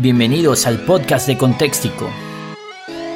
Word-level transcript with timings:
Bienvenidos 0.00 0.68
al 0.68 0.78
podcast 0.82 1.26
de 1.26 1.36
Contextico, 1.36 2.08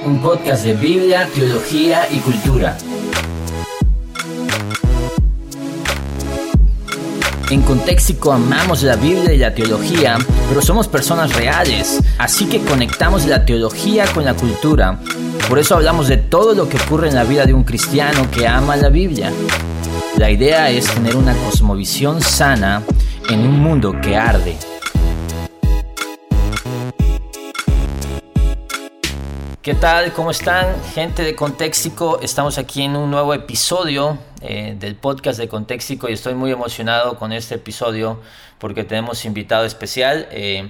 un 0.04 0.20
podcast 0.20 0.64
de 0.64 0.74
Biblia, 0.74 1.28
teología 1.32 2.08
y 2.10 2.18
cultura. 2.18 2.76
En 7.50 7.62
Contextico 7.62 8.32
amamos 8.32 8.82
la 8.82 8.96
Biblia 8.96 9.32
y 9.32 9.38
la 9.38 9.54
teología, 9.54 10.18
pero 10.48 10.60
somos 10.60 10.88
personas 10.88 11.36
reales, 11.36 12.00
así 12.18 12.46
que 12.46 12.58
conectamos 12.62 13.26
la 13.26 13.44
teología 13.44 14.04
con 14.12 14.24
la 14.24 14.34
cultura. 14.34 14.98
Por 15.48 15.60
eso 15.60 15.76
hablamos 15.76 16.08
de 16.08 16.16
todo 16.16 16.52
lo 16.52 16.68
que 16.68 16.78
ocurre 16.78 17.10
en 17.10 17.14
la 17.14 17.22
vida 17.22 17.46
de 17.46 17.54
un 17.54 17.62
cristiano 17.62 18.28
que 18.28 18.48
ama 18.48 18.74
la 18.74 18.88
Biblia. 18.88 19.30
La 20.16 20.32
idea 20.32 20.68
es 20.68 20.86
tener 20.86 21.14
una 21.14 21.36
cosmovisión 21.44 22.20
sana 22.20 22.82
en 23.28 23.38
un 23.38 23.60
mundo 23.60 23.94
que 24.02 24.16
arde. 24.16 24.71
¿Qué 29.62 29.74
tal? 29.74 30.12
¿Cómo 30.12 30.32
están? 30.32 30.74
Gente 30.92 31.22
de 31.22 31.36
Contextico, 31.36 32.18
estamos 32.20 32.58
aquí 32.58 32.82
en 32.82 32.96
un 32.96 33.12
nuevo 33.12 33.32
episodio 33.32 34.18
eh, 34.40 34.74
del 34.76 34.96
podcast 34.96 35.38
de 35.38 35.46
Contextico 35.46 36.08
y 36.08 36.14
estoy 36.14 36.34
muy 36.34 36.50
emocionado 36.50 37.16
con 37.16 37.32
este 37.32 37.54
episodio 37.54 38.20
porque 38.58 38.82
tenemos 38.82 39.24
invitado 39.24 39.64
especial. 39.64 40.26
Eh, 40.32 40.68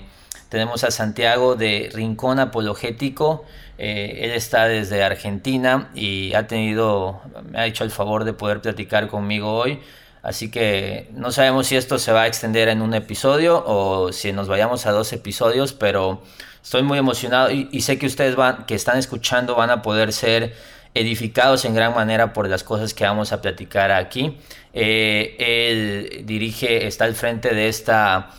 tenemos 0.51 0.85
a 0.85 0.91
Santiago 0.91 1.55
de 1.55 1.91
Rincón 1.95 2.39
Apologético. 2.39 3.47
Eh, 3.79 4.25
él 4.25 4.33
está 4.33 4.69
desde 4.69 5.03
Argentina 5.03 5.89
y 5.95 6.35
ha 6.35 6.47
tenido, 6.47 7.23
me 7.51 7.61
ha 7.61 7.67
hecho 7.67 7.85
el 7.85 7.91
favor 7.91 8.25
de 8.25 8.35
poder 8.35 8.61
platicar 8.61 9.09
conmigo 9.09 9.55
hoy. 9.55 9.81
Así 10.23 10.51
que 10.51 11.09
no 11.15 11.33
sabemos 11.33 11.67
si 11.67 11.77
esto 11.77 11.99
se 11.99 12.13
va 12.13 12.25
a 12.25 12.27
extender 12.27 12.69
en 12.69 12.83
un 12.83 12.93
episodio 12.93 13.65
o 13.67 14.13
si 14.13 14.35
nos 14.35 14.49
vayamos 14.49 14.85
a 14.85 14.93
dos 14.93 15.15
episodios, 15.15 15.73
pero 15.73 16.23
Estoy 16.63 16.85
muy 16.85 16.99
emocionado 16.99 17.51
y, 17.51 17.81
sé 17.81 17.99
que 17.99 18.07
ustedes 18.07 18.37
van, 18.37 18.67
que 18.67 18.77
están 18.77 18.97
escuchando 18.97 19.57
van 19.57 19.71
a 19.71 19.83
poder 19.83 20.13
ser 20.13 20.55
edificados 20.95 21.65
en 21.65 21.75
gran 21.75 21.93
manera 21.95 22.33
por 22.33 22.49
las 22.49 22.63
cosas 22.63 22.95
que 22.95 23.05
vamos 23.05 23.33
a 23.33 23.43
platicar 23.43 23.91
aquí. 23.91 24.39
Eh, 24.73 25.37
él 25.39 26.25
dirige, 26.25 26.87
está 26.87 27.05
al 27.05 27.15
frente 27.15 27.53
de, 27.55 27.69
esta, 27.69 28.31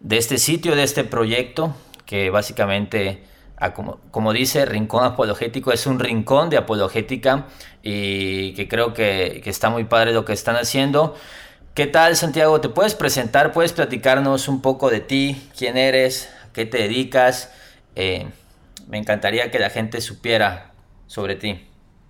de 0.00 0.18
este 0.18 0.36
sitio, 0.36 0.76
de 0.76 0.82
este 0.82 1.04
proyecto, 1.04 1.74
que 2.04 2.28
básicamente, 2.28 3.22
como, 3.74 3.98
como, 4.10 4.34
dice, 4.34 4.66
Rincón 4.66 5.04
Apologético, 5.04 5.72
es 5.72 5.86
un 5.86 6.00
rincón 6.00 6.50
de 6.50 6.58
apologética 6.58 7.46
y 7.82 8.52
que 8.54 8.68
creo 8.68 8.92
que, 8.92 9.40
que 9.42 9.48
está 9.48 9.70
muy 9.70 9.84
padre 9.84 10.12
lo 10.12 10.26
que 10.26 10.34
están 10.34 10.56
haciendo. 10.56 11.16
¿Qué 11.72 11.86
tal, 11.86 12.16
Santiago? 12.16 12.60
¿Te 12.60 12.68
puedes 12.68 12.94
presentar? 12.94 13.52
¿Puedes 13.52 13.72
platicarnos 13.72 14.48
un 14.48 14.60
poco 14.60 14.90
de 14.90 15.00
ti? 15.00 15.48
¿Quién 15.56 15.78
eres? 15.78 16.28
¿Qué 16.52 16.66
te 16.66 16.78
dedicas? 16.78 17.50
Eh, 18.02 18.26
me 18.88 18.96
encantaría 18.96 19.50
que 19.50 19.58
la 19.58 19.68
gente 19.68 20.00
supiera 20.00 20.72
sobre 21.06 21.36
ti. 21.36 21.66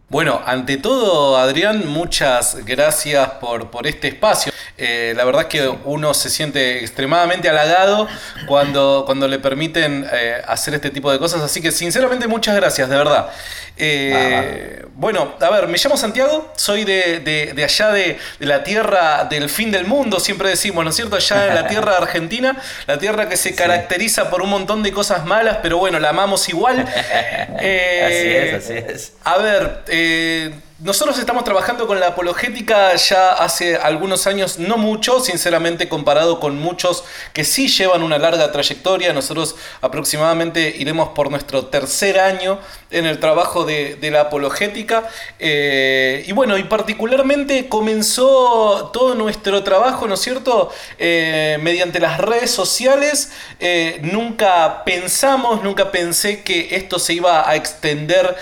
Bueno, 0.08 0.40
ante 0.46 0.76
todo, 0.76 1.36
Adrián, 1.36 1.88
muchas 1.88 2.64
gracias 2.64 3.28
por, 3.40 3.72
por 3.72 3.88
este 3.88 4.06
espacio. 4.06 4.52
Eh, 4.78 5.14
la 5.16 5.24
verdad 5.24 5.42
es 5.42 5.48
que 5.48 5.68
uno 5.84 6.14
se 6.14 6.30
siente 6.30 6.78
extremadamente 6.78 7.48
halagado 7.48 8.06
cuando, 8.46 9.02
cuando 9.04 9.26
le 9.26 9.40
permiten 9.40 10.06
eh, 10.12 10.40
hacer 10.46 10.74
este 10.74 10.90
tipo 10.90 11.10
de 11.10 11.18
cosas. 11.18 11.42
Así 11.42 11.60
que, 11.60 11.72
sinceramente, 11.72 12.28
muchas 12.28 12.54
gracias, 12.54 12.88
de 12.88 12.96
verdad. 12.96 13.30
Eh, 13.76 14.84
bueno, 14.94 15.34
a 15.40 15.50
ver, 15.50 15.66
me 15.66 15.78
llamo 15.78 15.96
Santiago, 15.96 16.52
soy 16.56 16.84
de, 16.84 17.54
allá 17.64 17.90
de, 17.90 18.18
la 18.40 18.62
tierra 18.62 19.24
del 19.24 19.48
fin 19.48 19.70
del 19.70 19.86
mundo, 19.86 20.20
siempre 20.20 20.50
decimos, 20.50 20.84
¿no 20.84 20.90
es 20.90 20.96
cierto? 20.96 21.16
Allá 21.16 21.48
en 21.48 21.54
la 21.54 21.66
tierra 21.66 21.96
argentina, 21.98 22.56
la 22.86 22.98
tierra 22.98 23.28
que 23.28 23.36
se 23.36 23.54
caracteriza 23.54 24.30
por 24.30 24.42
un 24.42 24.50
montón 24.50 24.82
de 24.82 24.92
cosas 24.92 25.24
malas, 25.24 25.58
pero 25.62 25.78
bueno, 25.78 25.98
la 25.98 26.10
amamos 26.10 26.48
igual. 26.48 26.80
así 26.86 27.64
es, 27.64 28.54
así 28.54 28.74
es. 28.74 29.12
A 29.24 29.38
ver, 29.38 29.82
eh, 29.88 30.52
nosotros 30.82 31.18
estamos 31.18 31.44
trabajando 31.44 31.86
con 31.86 32.00
la 32.00 32.08
apologética 32.08 32.94
ya 32.96 33.32
hace 33.32 33.76
algunos 33.76 34.26
años, 34.26 34.58
no 34.58 34.78
mucho, 34.78 35.20
sinceramente 35.20 35.90
comparado 35.90 36.40
con 36.40 36.58
muchos 36.58 37.04
que 37.34 37.44
sí 37.44 37.68
llevan 37.68 38.02
una 38.02 38.16
larga 38.16 38.50
trayectoria. 38.50 39.12
Nosotros 39.12 39.56
aproximadamente 39.82 40.74
iremos 40.78 41.10
por 41.10 41.30
nuestro 41.30 41.66
tercer 41.66 42.18
año 42.18 42.58
en 42.90 43.04
el 43.04 43.20
trabajo 43.20 43.64
de, 43.64 43.98
la 44.10 44.22
apologética. 44.22 45.08
Eh, 45.38 46.24
y 46.26 46.32
bueno, 46.32 46.56
y 46.56 46.64
particularmente 46.64 47.68
comenzó 47.68 48.90
todo 48.92 49.14
nuestro 49.14 49.62
trabajo, 49.62 50.08
¿no 50.08 50.14
es 50.14 50.20
cierto?, 50.20 50.72
eh, 50.98 51.58
mediante 51.60 52.00
las 52.00 52.18
redes 52.18 52.50
sociales. 52.50 53.32
Eh, 53.60 54.00
nunca 54.02 54.82
pensamos, 54.84 55.62
nunca 55.62 55.92
pensé 55.92 56.42
que 56.42 56.74
esto 56.74 56.98
se 56.98 57.12
iba 57.12 57.48
a 57.48 57.54
extender 57.54 58.34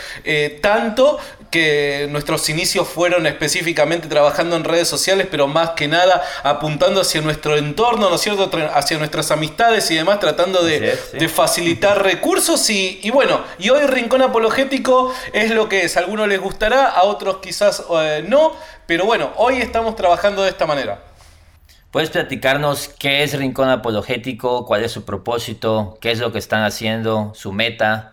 tanto 0.60 1.18
que 1.50 2.06
nuestros 2.10 2.48
inicios 2.48 2.88
fueron 2.88 3.26
específicamente 3.26 4.08
trabajando 4.08 4.56
en 4.56 4.64
redes 4.64 4.88
sociales, 4.88 5.26
pero 5.30 5.46
más 5.46 5.70
que 5.70 5.88
nada 5.88 6.22
apuntando 6.42 7.00
hacia 7.00 7.20
nuestro 7.20 7.56
entorno, 7.56 8.10
¿no 8.10 8.16
es 8.16 8.20
cierto? 8.20 8.50
Hacia 8.74 8.98
nuestras 8.98 9.30
amistades 9.30 9.90
y 9.90 9.96
demás, 9.96 10.20
tratando 10.20 10.62
de, 10.62 10.98
facilitar 11.28 12.02
recursos. 12.02 12.68
Y, 12.70 13.10
bueno, 13.10 13.42
y 13.58 13.70
hoy 13.70 13.86
Rincón 13.86 14.22
Apologético 14.22 15.14
es 15.32 15.50
lo 15.50 15.68
que 15.68 15.84
es. 15.84 15.96
A 15.96 16.00
algunos 16.00 16.28
les 16.28 16.40
gustará, 16.40 16.86
a 16.86 17.04
otros 17.04 17.38
quizás 17.38 17.84
eh, 18.00 18.24
no, 18.26 18.52
pero 18.86 19.04
bueno, 19.04 19.32
hoy 19.36 19.60
estamos 19.60 19.96
trabajando 19.96 20.42
de 20.42 20.50
esta 20.50 20.66
manera. 20.66 21.02
¿Puedes 21.90 22.10
platicarnos 22.10 22.88
qué 22.88 23.22
es 23.22 23.32
Rincón 23.38 23.70
Apologético, 23.70 24.66
cuál 24.66 24.84
es 24.84 24.92
su 24.92 25.06
propósito, 25.06 25.96
qué 26.02 26.10
es 26.10 26.18
lo 26.18 26.32
que 26.32 26.38
están 26.38 26.62
haciendo, 26.62 27.32
su 27.34 27.52
meta? 27.52 28.10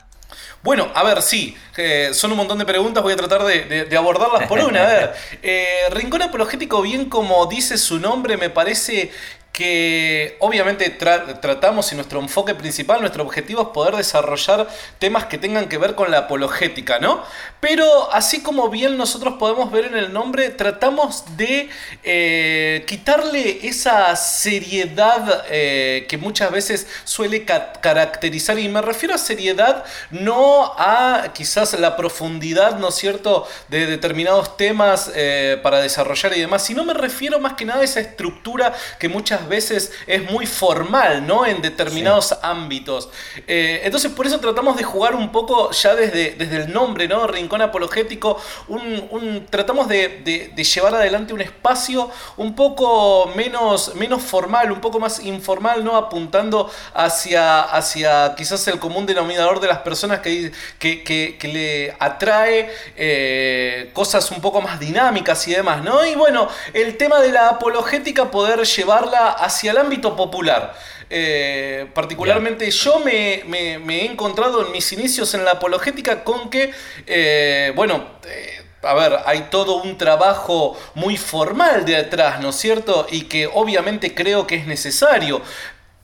Bueno, 0.64 0.92
a 0.96 1.04
ver, 1.04 1.22
sí, 1.22 1.56
eh, 1.78 2.10
son 2.14 2.32
un 2.32 2.38
montón 2.38 2.58
de 2.58 2.66
preguntas, 2.66 3.04
voy 3.04 3.14
a 3.14 3.16
tratar 3.16 3.44
de, 3.44 3.88
abordarlas 3.96 4.48
por 4.48 4.60
una. 4.60 4.84
A 4.84 4.88
ver, 4.88 5.16
eh, 5.44 5.68
Rincón 5.92 6.24
Apologético, 6.24 6.82
bien 6.82 7.10
como 7.10 7.46
dice 7.46 7.78
su 7.78 8.00
nombre, 8.00 8.36
me 8.36 8.50
parece 8.50 9.12
que 9.56 10.36
obviamente 10.42 10.90
tratamos 10.90 11.90
y 11.94 11.96
nuestro 11.96 12.20
enfoque 12.20 12.54
principal, 12.56 13.00
nuestro 13.00 13.24
objetivo 13.24 13.62
es 13.62 13.68
poder 13.70 13.96
desarrollar 13.96 14.68
temas 15.00 15.28
que 15.28 15.38
tengan 15.38 15.70
que 15.70 15.78
ver 15.78 15.96
con 15.96 16.12
la 16.12 16.18
apologética, 16.18 17.00
¿no? 17.00 17.24
Pero 17.62 18.12
así 18.12 18.44
como 18.44 18.68
bien 18.68 18.98
nosotros 18.98 19.36
podemos 19.40 19.72
ver 19.72 19.86
en 19.86 19.96
el 19.96 20.12
nombre, 20.12 20.50
tratamos 20.50 21.38
de 21.38 21.70
eh, 22.04 22.84
quitarle 22.86 23.66
esa 23.66 24.14
seriedad 24.18 25.46
eh, 25.50 26.06
que 26.10 26.18
muchas 26.18 26.52
veces 26.52 26.86
suele 27.06 27.46
caracterizar, 27.46 28.60
y 28.60 28.68
me 28.68 28.82
refiero 28.82 29.16
a 29.16 29.18
seriedad 29.18 29.86
no 30.10 30.74
a 30.78 31.30
quizás 31.34 31.80
la 31.80 31.96
profundidad, 31.96 32.78
¿no 32.78 32.90
es 32.90 32.96
cierto?, 32.96 33.48
de 33.70 33.86
determinados 33.86 34.58
temas 34.58 35.10
eh, 35.16 35.58
para 35.64 35.80
desarrollar 35.80 36.36
y 36.36 36.42
demás, 36.42 36.66
sino 36.66 36.84
me 36.84 36.94
refiero 36.94 37.40
más 37.40 37.54
que 37.54 37.64
nada 37.64 37.80
a 37.80 37.86
esa 37.86 38.02
estructura 38.02 38.74
que 39.00 39.08
muchas 39.08 39.45
veces 39.48 39.92
es 40.08 40.30
muy 40.30 40.46
formal, 40.46 41.26
¿no? 41.26 41.46
En 41.46 41.62
determinados 41.62 42.36
ámbitos. 42.42 43.10
Eh, 43.48 43.82
entonces, 43.84 44.12
por 44.12 44.28
eso 44.28 44.40
tratamos 44.40 44.78
de 44.78 44.84
jugar 44.84 45.16
un 45.16 45.32
poco 45.32 45.72
ya 45.72 45.96
desde, 45.96 46.32
desde 46.32 46.64
el 46.64 46.74
nombre, 46.74 47.08
¿no? 47.08 47.28
Rincón 47.28 47.62
Apologético, 47.62 48.40
un, 48.68 49.46
tratamos 49.50 49.88
de, 49.88 50.54
llevar 50.56 50.96
adelante 50.96 51.34
un 51.34 51.42
espacio 51.42 52.10
un 52.38 52.56
poco 52.56 53.32
menos, 53.36 53.96
menos 53.96 54.22
formal, 54.22 54.72
un 54.72 54.82
poco 54.82 55.00
más 55.00 55.20
informal, 55.20 55.84
¿no? 55.84 55.96
Apuntando 55.96 56.70
hacia, 56.94 57.62
hacia 57.62 58.36
quizás 58.36 58.68
el 58.68 58.80
común 58.80 59.06
denominador 59.06 59.60
de 59.60 59.68
las 59.68 59.80
personas 59.80 60.20
que, 60.20 60.52
que, 60.80 61.38
le 61.46 61.96
atrae 62.00 62.70
eh, 62.98 63.92
cosas 63.94 64.32
un 64.32 64.42
poco 64.42 64.62
más 64.62 64.80
dinámicas 64.80 65.48
y 65.48 65.54
demás, 65.54 65.84
¿no? 65.84 66.06
Y 66.06 66.16
bueno, 66.16 66.50
el 66.74 66.98
tema 66.98 67.20
de 67.22 67.32
la 67.32 67.50
apologética, 67.50 68.32
poder 68.32 68.64
llevarla 68.66 69.35
hacia 69.36 69.72
el 69.72 69.78
ámbito 69.78 70.16
popular. 70.16 70.74
Eh, 71.10 71.88
particularmente 71.94 72.70
yo 72.72 73.00
me, 73.00 73.44
he 73.44 74.06
encontrado 74.06 74.66
en 74.66 74.72
mis 74.72 74.92
inicios 74.92 75.34
en 75.34 75.46
la 75.46 75.52
apologética 75.52 76.24
con 76.24 76.50
que, 76.50 76.72
eh, 77.06 77.72
bueno, 77.76 78.06
eh, 78.26 78.64
a 78.82 78.94
ver, 78.94 79.20
hay 79.26 79.48
todo 79.52 79.82
un 79.84 79.98
trabajo 79.98 80.78
muy 80.96 81.18
formal 81.18 81.86
de 81.86 81.98
atrás, 81.98 82.40
¿no 82.40 82.50
es 82.50 82.56
cierto? 82.56 83.08
Y 83.12 83.24
que 83.24 83.48
obviamente 83.48 84.14
creo 84.14 84.48
que 84.48 84.56
es 84.56 84.68
necesario. 84.68 85.42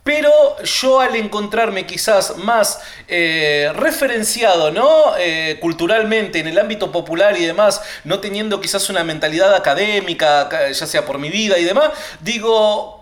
Pero 0.04 0.32
yo 0.64 1.00
al 1.00 1.16
encontrarme 1.16 1.86
quizás 1.86 2.36
más 2.38 2.80
referenciado, 3.08 4.72
¿no? 4.72 5.14
culturalmente 5.60 6.40
en 6.40 6.48
el 6.48 6.58
ámbito 6.58 6.92
popular 6.92 7.38
y 7.38 7.46
demás, 7.46 7.84
no 8.04 8.20
teniendo 8.20 8.60
quizás 8.60 8.90
una 8.90 9.04
mentalidad 9.04 9.54
académica, 9.54 10.72
ya 10.72 10.88
sea 10.88 11.06
por 11.06 11.20
mi 11.20 11.30
vida 11.30 11.60
y 11.60 11.66
demás, 11.66 11.92
digo, 12.20 13.01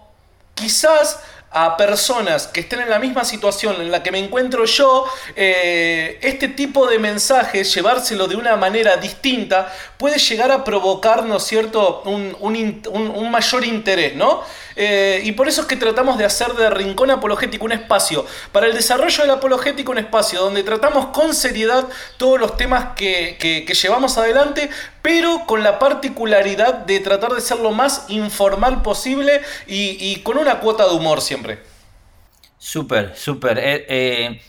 quizás 0.60 1.20
a 1.52 1.78
personas 1.78 2.46
que 2.48 2.60
estén 2.60 2.82
en 2.82 2.90
la 2.90 3.00
misma 3.00 3.26
situación 3.26 3.82
en 3.82 3.90
la 3.90 4.04
que 4.04 4.12
me 4.12 4.20
encuentro 4.20 4.66
yo, 4.66 5.06
eh, 5.36 6.20
este 6.22 6.50
tipo 6.50 6.86
de 6.86 7.00
mensajes, 7.00 7.74
llevárselo 7.74 8.28
de 8.28 8.36
una 8.36 8.56
manera 8.56 8.98
distinta, 8.98 9.74
puede 9.98 10.20
llegar 10.20 10.52
a 10.52 10.64
provocar, 10.64 11.24
¿no 11.24 11.38
es 11.38 11.44
cierto?, 11.44 12.04
un, 12.06 13.32
mayor 13.32 13.66
interés, 13.66 14.16
¿no? 14.16 14.44
Eh, 14.82 15.20
y 15.26 15.34
por 15.34 15.50
eso 15.50 15.60
es 15.60 15.68
que 15.68 15.76
tratamos 15.76 16.18
de 16.18 16.24
hacer 16.24 16.54
de 16.54 16.70
Rincón 16.70 17.12
Apologético 17.12 17.66
un 17.66 17.74
espacio 17.74 18.26
para 18.54 18.66
el 18.66 18.74
desarrollo 18.74 19.24
del 19.24 19.32
apologético, 19.32 19.92
un 19.92 19.98
espacio 19.98 20.40
donde 20.40 20.64
tratamos 20.64 21.08
con 21.08 21.36
seriedad 21.36 21.86
todos 22.16 22.40
los 22.40 22.56
temas 22.56 22.96
que, 22.96 23.66
llevamos 23.84 24.18
adelante, 24.18 24.70
pero 25.02 25.46
con 25.46 25.64
la 25.64 25.80
particularidad 25.80 26.76
de 26.76 27.02
tratar 27.02 27.34
de 27.34 27.42
ser 27.42 27.60
lo 27.60 27.72
más 27.72 28.06
informal 28.08 28.82
posible 28.82 29.42
y, 29.68 30.16
con 30.22 30.38
una 30.38 30.62
cuota 30.62 30.88
de 30.88 30.94
humor 30.96 31.20
siempre. 31.20 31.60
Súper, 32.58 33.18
súper. 33.18 33.60
Eh, 33.60 33.86
eh, 33.90 34.42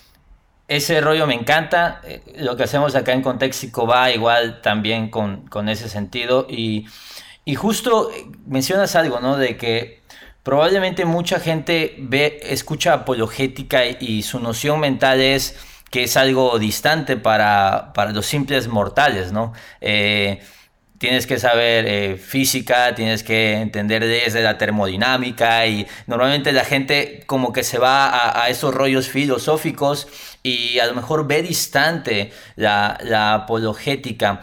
ese 0.68 1.00
rollo 1.00 1.26
me 1.26 1.34
encanta. 1.34 2.02
Lo 2.36 2.56
que 2.56 2.62
hacemos 2.62 2.94
acá 2.94 3.14
en 3.14 3.22
Contexico 3.22 3.84
va 3.84 4.12
igual 4.12 4.60
también 4.62 5.10
con, 5.10 5.48
con 5.48 5.68
ese 5.68 5.88
sentido. 5.88 6.46
Y 6.48 6.86
y 7.44 7.54
justo 7.56 8.10
mencionas 8.46 8.94
algo, 8.94 9.18
¿no? 9.18 9.36
De 9.36 9.56
que 9.56 9.99
probablemente 10.42 11.04
mucha 11.04 11.40
gente 11.40 11.94
ve, 11.98 12.40
escucha 12.42 12.94
apologética 12.94 13.84
y 13.86 14.22
su 14.22 14.40
noción 14.40 14.80
mental 14.80 15.20
es 15.20 15.56
que 15.90 16.04
es 16.04 16.16
algo 16.16 16.58
distante 16.58 17.16
para, 17.16 17.92
los 18.12 18.26
simples 18.26 18.68
mortales, 18.68 19.32
¿no? 19.32 19.52
Eh, 19.80 20.40
tienes 20.98 21.26
que 21.26 21.38
saber 21.38 21.86
eh, 21.86 22.16
física, 22.16 22.94
tienes 22.94 23.24
que 23.24 23.54
entender 23.54 24.04
desde 24.04 24.42
la 24.42 24.58
termodinámica 24.58 25.66
y 25.66 25.86
normalmente 26.06 26.52
la 26.52 26.64
gente 26.64 27.24
como 27.26 27.52
que 27.52 27.64
se 27.64 27.78
va 27.78 28.06
a, 28.06 28.44
a 28.44 28.50
esos 28.50 28.74
rollos 28.74 29.08
filosóficos 29.08 30.08
y 30.42 30.78
a 30.78 30.86
lo 30.86 30.94
mejor 30.94 31.26
ve 31.26 31.42
distante 31.42 32.32
la, 32.54 32.98
la 33.02 33.34
apologética 33.34 34.42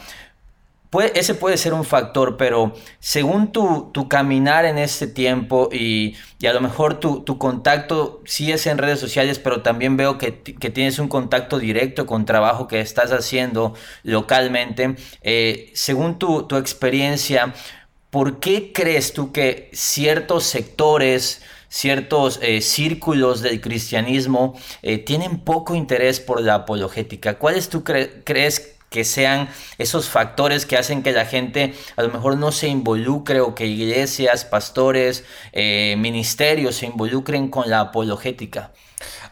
ese 1.14 1.36
puede 1.36 1.58
ser 1.58 1.74
un 1.74 1.84
factor, 1.84 2.38
pero 2.38 2.74
según 3.00 3.52
tu, 3.52 3.92
tu 3.94 4.08
caminar 4.08 4.66
en 4.66 4.78
este 4.78 5.08
tiempo 5.08 5.70
y, 5.72 6.16
a 6.48 6.54
lo 6.54 6.62
mejor 6.62 7.00
tu, 7.00 7.38
contacto 7.38 8.22
sí 8.26 8.52
es 8.52 8.68
en 8.68 8.78
redes 8.78 9.00
sociales, 9.00 9.40
pero 9.40 9.62
también 9.62 9.98
veo 9.98 10.18
que, 10.18 10.32
tienes 10.32 11.00
un 11.00 11.10
contacto 11.10 11.60
directo 11.60 12.06
con 12.06 12.26
trabajo 12.26 12.68
que 12.68 12.80
estás 12.80 13.12
haciendo 13.12 13.74
localmente, 14.04 14.96
eh, 15.22 15.72
según 15.74 16.20
tu, 16.20 16.48
experiencia, 16.58 17.54
¿por 18.10 18.40
qué 18.40 18.72
crees 18.72 19.14
tú 19.14 19.32
que 19.32 19.70
ciertos 19.74 20.46
sectores 20.46 21.42
ciertos 21.70 22.40
eh, 22.42 22.62
círculos 22.62 23.42
del 23.42 23.60
cristianismo 23.60 24.58
eh, 24.84 25.00
tienen 25.00 25.40
poco 25.40 25.76
interés 25.76 26.22
por 26.22 26.42
la 26.42 26.56
apologética. 26.56 27.38
¿Cuáles 27.38 27.68
tú 27.68 27.84
crees 27.84 28.77
que 28.90 29.04
sean 29.04 29.50
esos 29.78 30.10
factores 30.10 30.66
que 30.66 30.78
hacen 30.78 31.04
que 31.04 31.12
la 31.12 31.26
gente 31.26 31.74
a 31.96 32.04
lo 32.04 32.10
mejor 32.10 32.38
no 32.38 32.52
se 32.52 32.68
involucre 32.68 33.42
o 33.42 33.56
que 33.56 33.66
iglesias, 33.66 34.46
pastores, 34.46 35.26
eh, 35.54 35.96
ministerios 35.98 36.76
se 36.76 36.86
involucren 36.86 37.50
con 37.50 37.70
la 37.70 37.80
apologética? 37.82 38.72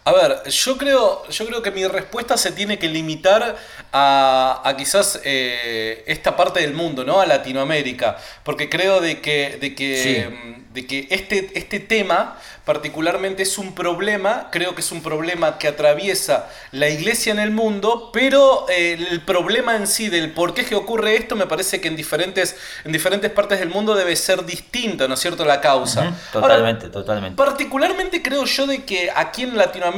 A 0.08 0.14
ver, 0.14 0.44
yo 0.52 0.78
creo, 0.78 1.28
yo 1.30 1.48
creo 1.48 1.64
que 1.64 1.72
mi 1.72 1.84
respuesta 1.88 2.38
se 2.38 2.52
tiene 2.52 2.78
que 2.78 2.88
limitar 2.88 3.58
a, 3.92 4.76
quizás 4.78 5.20
eh, 5.24 6.04
esta 6.06 6.36
parte 6.36 6.60
del 6.60 6.76
mundo, 6.76 7.04
¿no? 7.04 7.20
A 7.20 7.26
Latinoamérica. 7.26 8.16
Porque 8.44 8.70
creo 8.70 9.02
de 9.02 9.20
que, 9.20 9.58
de 9.60 9.74
que, 9.74 10.62
de 10.72 10.86
que 10.86 11.08
este, 11.10 11.58
este 11.58 11.80
tema 11.80 12.38
particularmente 12.66 13.44
es 13.44 13.58
un 13.58 13.76
problema, 13.76 14.50
creo 14.52 14.74
que 14.74 14.82
es 14.82 14.92
un 14.92 15.02
problema 15.02 15.60
que 15.60 15.68
atraviesa 15.68 16.50
la 16.72 16.90
iglesia 16.90 17.32
en 17.32 17.40
el 17.40 17.52
mundo, 17.52 18.10
pero 18.12 18.66
eh, 18.70 18.98
el 19.12 19.22
problema 19.22 19.76
en 19.76 19.86
sí 19.86 20.10
del 20.10 20.32
por 20.32 20.54
qué 20.56 20.62
es 20.62 20.68
que 20.68 20.76
ocurre 20.76 21.16
esto 21.16 21.36
me 21.36 21.46
parece 21.46 21.80
que 21.80 21.88
en 21.88 21.96
diferentes, 21.96 22.58
en 22.84 22.92
diferentes 22.92 23.32
partes 23.32 23.60
del 23.60 23.70
mundo 23.70 23.94
debe 23.94 24.16
ser 24.16 24.44
distinto, 24.46 25.08
¿no 25.08 25.14
es 25.14 25.20
cierto?, 25.20 25.46
la 25.46 25.62
causa. 25.62 26.12
Totalmente, 26.34 26.90
totalmente. 26.90 27.38
Particularmente 27.38 28.22
creo 28.24 28.46
yo 28.46 28.66
de 28.66 28.84
que 28.84 29.12
aquí 29.16 29.44
en 29.44 29.56
Latinoamérica, 29.56 29.95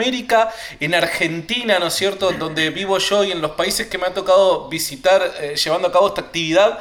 en 0.80 0.96
Argentina, 0.96 1.80
¿no 1.80 1.88
es 1.88 1.94
cierto?, 1.94 2.32
donde 2.32 2.70
vivo 2.70 2.98
yo 2.98 3.24
y 3.24 3.32
en 3.32 3.42
los 3.42 3.52
países 3.52 3.88
que 3.88 3.98
me 3.98 4.08
ha 4.08 4.14
tocado 4.14 4.70
visitar 4.70 5.34
eh, 5.40 5.56
llevando 5.56 5.88
a 5.88 5.92
cabo 5.92 6.08
esta 6.08 6.22
actividad, 6.22 6.80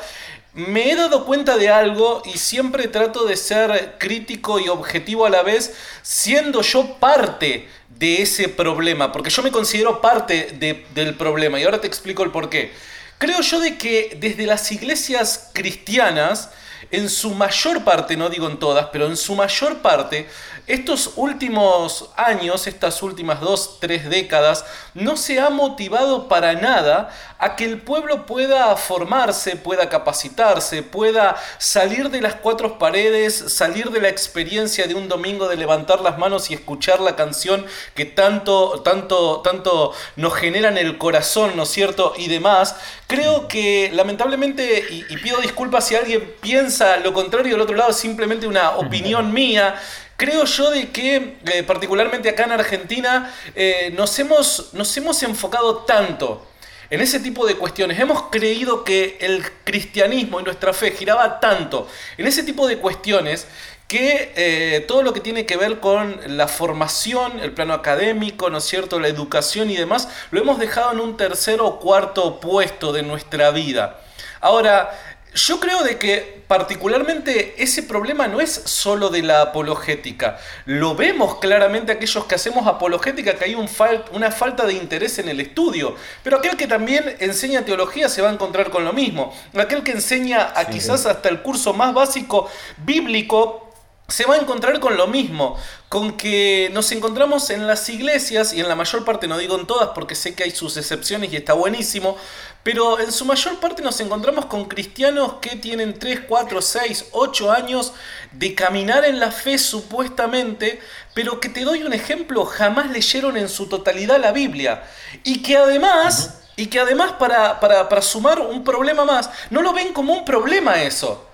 me 0.54 0.90
he 0.90 0.96
dado 0.96 1.26
cuenta 1.26 1.58
de 1.58 1.68
algo 1.68 2.22
y 2.24 2.38
siempre 2.38 2.88
trato 2.88 3.26
de 3.26 3.36
ser 3.36 3.96
crítico 3.98 4.58
y 4.58 4.68
objetivo 4.68 5.26
a 5.26 5.30
la 5.30 5.42
vez, 5.42 5.74
siendo 6.02 6.62
yo 6.62 6.94
parte 6.94 7.68
de 7.90 8.22
ese 8.22 8.48
problema, 8.48 9.12
porque 9.12 9.30
yo 9.30 9.42
me 9.42 9.50
considero 9.50 10.00
parte 10.00 10.56
del 10.94 11.14
problema 11.14 11.60
y 11.60 11.64
ahora 11.64 11.80
te 11.80 11.86
explico 11.86 12.22
el 12.22 12.30
por 12.30 12.48
qué. 12.48 12.72
Creo 13.18 13.40
yo 13.40 13.60
de 13.60 13.76
que 13.76 14.16
desde 14.18 14.46
las 14.46 14.70
iglesias 14.72 15.50
cristianas, 15.52 16.50
en 16.90 17.08
su 17.08 17.34
mayor 17.34 17.84
parte, 17.84 18.16
no 18.16 18.28
digo 18.28 18.48
en 18.48 18.58
todas, 18.58 18.88
pero 18.92 19.06
en 19.06 19.16
su 19.16 19.34
mayor 19.34 19.78
parte, 19.78 20.28
estos 20.66 21.12
últimos 21.16 22.10
años, 22.16 22.66
estas 22.66 23.02
últimas 23.02 23.40
dos, 23.40 23.78
tres 23.80 24.08
décadas, 24.10 24.64
no 24.94 25.16
se 25.16 25.38
ha 25.40 25.50
motivado 25.50 26.28
para 26.28 26.54
nada 26.54 27.10
a 27.38 27.54
que 27.54 27.64
el 27.64 27.80
pueblo 27.80 28.26
pueda 28.26 28.74
formarse, 28.76 29.56
pueda 29.56 29.88
capacitarse, 29.88 30.82
pueda 30.82 31.36
salir 31.58 32.10
de 32.10 32.20
las 32.20 32.34
cuatro 32.34 32.78
paredes, 32.78 33.52
salir 33.52 33.90
de 33.90 34.00
la 34.00 34.08
experiencia 34.08 34.86
de 34.86 34.94
un 34.94 35.08
domingo 35.08 35.48
de 35.48 35.56
levantar 35.56 36.00
las 36.00 36.18
manos 36.18 36.50
y 36.50 36.54
escuchar 36.54 37.00
la 37.00 37.14
canción 37.14 37.64
que 37.94 38.04
tanto, 38.04 38.80
tanto, 38.82 39.42
tanto 39.42 39.92
nos 40.16 40.34
genera 40.34 40.68
en 40.68 40.78
el 40.78 40.98
corazón, 40.98 41.56
¿no 41.56 41.64
es 41.64 41.68
cierto? 41.68 42.14
Y 42.16 42.28
demás. 42.28 42.76
Creo 43.06 43.46
que 43.48 43.90
lamentablemente, 43.92 44.84
y, 44.90 45.16
pido 45.18 45.40
disculpas 45.40 45.86
si 45.86 45.94
alguien 45.94 46.34
piensa 46.40 46.96
lo 46.98 47.12
contrario 47.12 47.52
del 47.52 47.60
otro 47.60 47.76
lado, 47.76 47.90
es 47.90 47.96
simplemente 47.96 48.46
una 48.46 48.76
opinión 48.76 49.32
mía 49.32 49.76
Creo 50.16 50.44
yo 50.44 50.70
de 50.70 50.90
que, 50.90 51.36
eh, 51.44 51.62
particularmente 51.62 52.30
acá 52.30 52.44
en 52.44 52.52
Argentina, 52.52 53.34
eh, 53.54 53.92
nos, 53.94 54.18
hemos, 54.18 54.70
nos 54.72 54.96
hemos 54.96 55.22
enfocado 55.22 55.78
tanto 55.78 56.46
en 56.88 57.00
ese 57.00 57.20
tipo 57.20 57.46
de 57.46 57.56
cuestiones. 57.56 57.98
Hemos 57.98 58.22
creído 58.30 58.82
que 58.82 59.18
el 59.20 59.44
cristianismo 59.64 60.40
y 60.40 60.44
nuestra 60.44 60.72
fe 60.72 60.92
giraba 60.92 61.38
tanto 61.38 61.88
en 62.16 62.26
ese 62.26 62.42
tipo 62.42 62.66
de 62.66 62.78
cuestiones 62.78 63.46
que 63.88 64.32
eh, 64.34 64.80
todo 64.88 65.02
lo 65.02 65.12
que 65.12 65.20
tiene 65.20 65.46
que 65.46 65.56
ver 65.56 65.78
con 65.78 66.18
la 66.26 66.48
formación, 66.48 67.38
el 67.38 67.52
plano 67.52 67.74
académico, 67.74 68.50
¿no 68.50 68.58
es 68.58 68.64
cierto?, 68.64 68.98
la 68.98 69.08
educación 69.08 69.70
y 69.70 69.76
demás, 69.76 70.08
lo 70.30 70.40
hemos 70.40 70.58
dejado 70.58 70.92
en 70.92 71.00
un 71.00 71.16
tercer 71.16 71.60
o 71.60 71.78
cuarto 71.78 72.40
puesto 72.40 72.92
de 72.92 73.02
nuestra 73.02 73.50
vida. 73.50 74.00
Ahora, 74.40 74.90
yo 75.36 75.60
creo 75.60 75.84
de 75.84 75.98
que 75.98 76.42
particularmente 76.48 77.62
ese 77.62 77.82
problema 77.82 78.26
no 78.26 78.40
es 78.40 78.50
solo 78.64 79.10
de 79.10 79.22
la 79.22 79.42
apologética. 79.42 80.38
Lo 80.64 80.94
vemos 80.94 81.38
claramente 81.38 81.92
aquellos 81.92 82.24
que 82.24 82.36
hacemos 82.36 82.66
apologética, 82.66 83.34
que 83.34 83.44
hay 83.44 83.54
un 83.54 83.68
una 84.12 84.30
falta 84.30 84.64
de 84.64 84.72
interés 84.72 85.18
en 85.18 85.28
el 85.28 85.40
estudio. 85.40 85.94
Pero 86.22 86.38
aquel 86.38 86.56
que 86.56 86.66
también 86.66 87.16
enseña 87.20 87.64
teología 87.64 88.08
se 88.08 88.22
va 88.22 88.30
a 88.30 88.32
encontrar 88.32 88.70
con 88.70 88.84
lo 88.84 88.92
mismo. 88.92 89.34
Aquel 89.54 89.82
que 89.82 89.92
enseña 89.92 90.52
a 90.54 90.66
quizás 90.66 91.04
hasta 91.04 91.28
el 91.28 91.42
curso 91.42 91.74
más 91.74 91.92
básico 91.92 92.48
bíblico 92.78 93.65
se 94.08 94.24
va 94.24 94.36
a 94.36 94.38
encontrar 94.38 94.78
con 94.78 94.96
lo 94.96 95.08
mismo, 95.08 95.58
con 95.88 96.16
que 96.16 96.70
nos 96.72 96.92
encontramos 96.92 97.50
en 97.50 97.66
las 97.66 97.88
iglesias, 97.88 98.52
y 98.52 98.60
en 98.60 98.68
la 98.68 98.76
mayor 98.76 99.04
parte, 99.04 99.26
no 99.26 99.36
digo 99.36 99.58
en 99.58 99.66
todas 99.66 99.90
porque 99.94 100.14
sé 100.14 100.34
que 100.34 100.44
hay 100.44 100.52
sus 100.52 100.76
excepciones 100.76 101.32
y 101.32 101.36
está 101.36 101.54
buenísimo, 101.54 102.16
pero 102.62 103.00
en 103.00 103.10
su 103.10 103.24
mayor 103.24 103.58
parte 103.58 103.82
nos 103.82 104.00
encontramos 104.00 104.46
con 104.46 104.66
cristianos 104.66 105.34
que 105.40 105.56
tienen 105.56 105.98
3, 105.98 106.20
4, 106.28 106.62
6, 106.62 107.06
8 107.12 107.50
años 107.50 107.92
de 108.30 108.54
caminar 108.54 109.04
en 109.04 109.18
la 109.18 109.32
fe 109.32 109.58
supuestamente, 109.58 110.80
pero 111.12 111.40
que 111.40 111.48
te 111.48 111.64
doy 111.64 111.82
un 111.82 111.92
ejemplo, 111.92 112.44
jamás 112.44 112.90
leyeron 112.90 113.36
en 113.36 113.48
su 113.48 113.68
totalidad 113.68 114.20
la 114.20 114.32
Biblia, 114.32 114.84
y 115.24 115.42
que 115.42 115.56
además... 115.56 116.42
Y 116.58 116.68
que 116.68 116.80
además, 116.80 117.12
para, 117.18 117.60
para, 117.60 117.86
para 117.86 118.00
sumar 118.00 118.40
un 118.40 118.64
problema 118.64 119.04
más, 119.04 119.28
no 119.50 119.60
lo 119.60 119.74
ven 119.74 119.92
como 119.92 120.14
un 120.14 120.24
problema 120.24 120.82
eso 120.82 121.26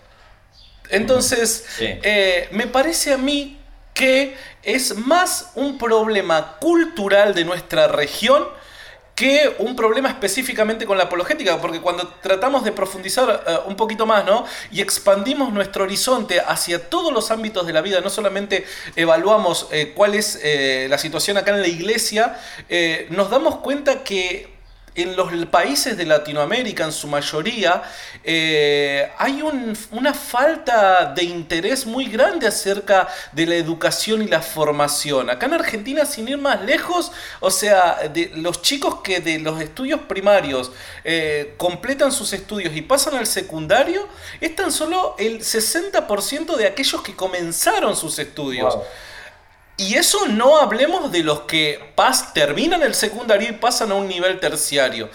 entonces, 0.90 1.64
eh, 1.78 2.48
me 2.52 2.66
parece 2.66 3.12
a 3.12 3.18
mí 3.18 3.58
que 3.94 4.36
es 4.62 4.96
más 4.96 5.50
un 5.54 5.78
problema 5.78 6.56
cultural 6.58 7.34
de 7.34 7.44
nuestra 7.44 7.88
región 7.88 8.46
que 9.14 9.54
un 9.58 9.76
problema 9.76 10.08
específicamente 10.08 10.86
con 10.86 10.96
la 10.96 11.04
apologética, 11.04 11.60
porque 11.60 11.80
cuando 11.80 12.08
tratamos 12.22 12.64
de 12.64 12.72
profundizar 12.72 13.44
eh, 13.46 13.58
un 13.66 13.76
poquito 13.76 14.06
más, 14.06 14.24
¿no? 14.24 14.46
Y 14.70 14.80
expandimos 14.80 15.52
nuestro 15.52 15.84
horizonte 15.84 16.40
hacia 16.40 16.88
todos 16.88 17.12
los 17.12 17.30
ámbitos 17.30 17.66
de 17.66 17.74
la 17.74 17.82
vida, 17.82 18.00
no 18.00 18.08
solamente 18.08 18.64
evaluamos 18.96 19.68
eh, 19.70 19.92
cuál 19.94 20.14
es 20.14 20.40
la 20.88 20.98
situación 20.98 21.36
acá 21.36 21.52
en 21.52 21.60
la 21.60 21.68
iglesia, 21.68 22.38
nos 23.10 23.30
damos 23.30 23.56
cuenta 23.56 24.02
que 24.02 24.52
en 24.94 25.16
los 25.16 25.32
países 25.46 25.96
de 25.96 26.04
Latinoamérica, 26.04 26.84
en 26.84 26.92
su 26.92 27.06
mayoría, 27.06 27.82
eh, 28.22 29.10
hay 29.16 29.42
una 29.90 30.12
falta 30.12 31.12
de 31.14 31.24
interés 31.24 31.86
muy 31.86 32.06
grande 32.06 32.46
acerca 32.46 33.08
de 33.32 33.46
la 33.46 33.54
educación 33.54 34.22
y 34.22 34.26
la 34.26 34.42
formación. 34.42 35.30
Acá 35.30 35.46
en 35.46 35.54
Argentina, 35.54 36.04
sin 36.04 36.28
ir 36.28 36.38
más 36.38 36.62
lejos, 36.62 37.10
o 37.40 37.50
sea, 37.50 38.08
de 38.12 38.32
los 38.34 38.60
chicos 38.60 39.00
que 39.02 39.20
de 39.20 39.38
los 39.38 39.60
estudios 39.60 40.00
primarios 40.02 40.70
eh, 41.04 41.54
completan 41.56 42.12
sus 42.12 42.32
estudios 42.32 42.76
y 42.76 42.82
pasan 42.82 43.14
al 43.14 43.26
secundario, 43.26 44.06
es 44.40 44.54
tan 44.54 44.70
solo 44.70 45.14
el 45.18 45.40
60% 45.40 46.56
de 46.56 46.66
aquellos 46.66 47.02
que 47.02 47.16
comenzaron 47.16 47.96
sus 47.96 48.18
estudios. 48.18 48.76
Y 49.76 49.94
eso 49.94 50.26
no 50.26 50.58
hablemos 50.58 51.10
de 51.10 51.22
los 51.22 51.40
que 51.42 51.92
pas 51.94 52.34
terminan 52.34 52.82
el 52.82 52.94
secundario 52.94 53.48
y 53.48 53.52
pasan 53.52 53.90
a 53.90 53.94
un 53.94 54.06
nivel 54.06 54.38
terciario. 54.38 55.08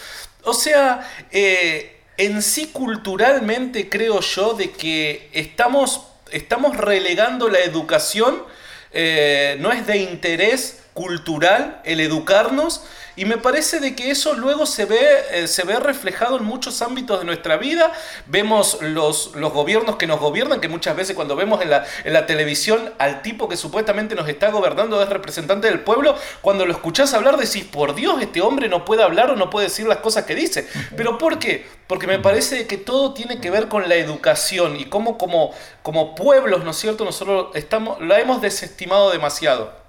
O 0.44 0.54
sea, 0.54 1.08
eh, 1.32 2.02
en 2.18 2.42
sí 2.42 2.68
culturalmente 2.68 3.90
creo 3.90 4.20
yo 4.22 4.54
de 4.54 4.72
que 4.72 5.30
estamos, 5.34 6.08
estamos 6.32 6.76
relegando 6.76 7.50
la 7.50 7.60
educación, 7.60 8.44
eh, 8.92 9.58
no 9.60 9.72
es 9.72 9.86
de 9.86 9.98
interés 9.98 10.80
cultural 10.98 11.80
el 11.84 12.00
educarnos, 12.00 12.82
y 13.16 13.26
me 13.26 13.38
parece 13.38 13.80
de 13.80 13.96
que 13.96 14.10
eso 14.10 14.34
luego 14.34 14.66
se 14.66 14.86
ve, 14.86 15.00
eh, 15.32 15.48
se 15.48 15.64
ve 15.64 15.80
reflejado 15.80 16.38
en 16.38 16.44
muchos 16.44 16.82
ámbitos 16.82 17.20
de 17.20 17.26
nuestra 17.26 17.58
vida. 17.58 17.92
Vemos 18.26 18.80
los, 18.82 19.36
los 19.36 19.54
gobiernos 19.54 19.98
que 19.98 20.08
nos 20.08 20.20
gobiernan, 20.20 20.60
que 20.60 20.68
muchas 20.70 20.96
veces 20.96 21.16
cuando 21.16 21.36
vemos 21.36 21.62
en 21.62 21.70
la, 21.70 21.86
en 22.04 22.14
la 22.14 22.26
televisión 22.26 22.94
al 22.98 23.22
tipo 23.22 23.48
que 23.48 23.58
supuestamente 23.58 24.16
nos 24.16 24.28
está 24.28 24.50
gobernando 24.50 25.00
es 25.00 25.08
representante 25.10 25.68
del 25.68 25.82
pueblo, 25.82 26.16
cuando 26.42 26.66
lo 26.66 26.74
escuchás 26.74 27.14
hablar 27.14 27.38
decís, 27.38 27.64
por 27.66 27.94
Dios, 27.94 28.20
este 28.20 28.42
hombre 28.42 28.68
no 28.68 28.84
puede 28.84 29.04
hablar 29.04 29.30
o 29.30 29.36
no 29.36 29.52
puede 29.52 29.68
decir 29.68 29.86
las 29.86 30.00
cosas 30.00 30.26
que 30.26 30.34
dice. 30.34 30.68
¿Pero 30.96 31.20
por 31.20 31.38
qué? 31.38 31.68
Porque 31.86 32.08
me 32.08 32.18
parece 32.18 32.66
que 32.66 32.78
todo 32.78 33.14
tiene 33.14 33.40
que 33.40 33.52
ver 33.52 33.68
con 33.68 33.88
la 33.88 33.96
educación 33.96 34.76
y 34.80 34.86
cómo 34.86 35.20
como, 35.20 35.54
como 35.84 36.16
pueblos, 36.16 36.64
¿no 36.64 36.72
es 36.72 36.78
cierto? 36.78 37.06
Nosotros 37.06 37.50
estamos, 37.54 38.02
la 38.02 38.20
hemos 38.20 38.42
desestimado 38.42 39.12
demasiado. 39.12 39.87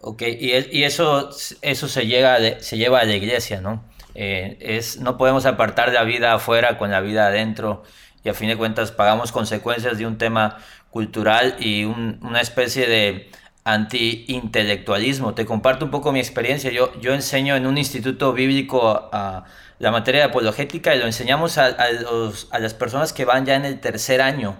Ok, 0.00 0.22
y, 0.22 0.52
eso, 0.84 1.30
eso 1.62 1.88
se, 1.88 2.06
llega 2.06 2.60
se 2.60 2.76
lleva 2.76 3.00
a 3.00 3.04
la 3.04 3.14
iglesia, 3.14 3.60
¿no? 3.60 3.82
Eh, 4.14 4.56
es, 4.60 4.98
no 5.00 5.18
podemos 5.18 5.46
apartar 5.46 5.92
la 5.92 6.04
vida 6.04 6.32
afuera 6.32 6.78
con 6.78 6.90
la 6.90 7.00
vida 7.00 7.26
adentro 7.26 7.82
y 8.24 8.28
a 8.28 8.34
fin 8.34 8.48
de 8.48 8.56
cuentas 8.56 8.92
pagamos 8.92 9.30
consecuencias 9.30 9.98
de 9.98 10.06
un 10.06 10.16
tema 10.16 10.58
cultural 10.90 11.56
y 11.60 11.84
una 11.84 12.40
especie 12.40 12.86
de 12.86 13.30
anti-intelectualismo. 13.64 15.34
Te 15.34 15.44
comparto 15.44 15.84
un 15.84 15.90
poco 15.90 16.12
mi 16.12 16.20
experiencia. 16.20 16.70
Yo, 16.70 16.98
yo 17.00 17.12
enseño 17.12 17.56
en 17.56 17.66
un 17.66 17.76
instituto 17.76 18.32
bíblico 18.32 19.10
la 19.12 19.90
materia 19.90 20.22
de 20.22 20.26
apologética 20.28 20.94
y 20.94 20.98
lo 20.98 21.06
enseñamos 21.06 21.58
a, 21.58 21.66
a, 21.66 22.58
las 22.58 22.74
personas 22.74 23.12
que 23.12 23.24
van 23.24 23.44
ya 23.44 23.56
en 23.56 23.64
el 23.64 23.80
tercer 23.80 24.22
año. 24.22 24.56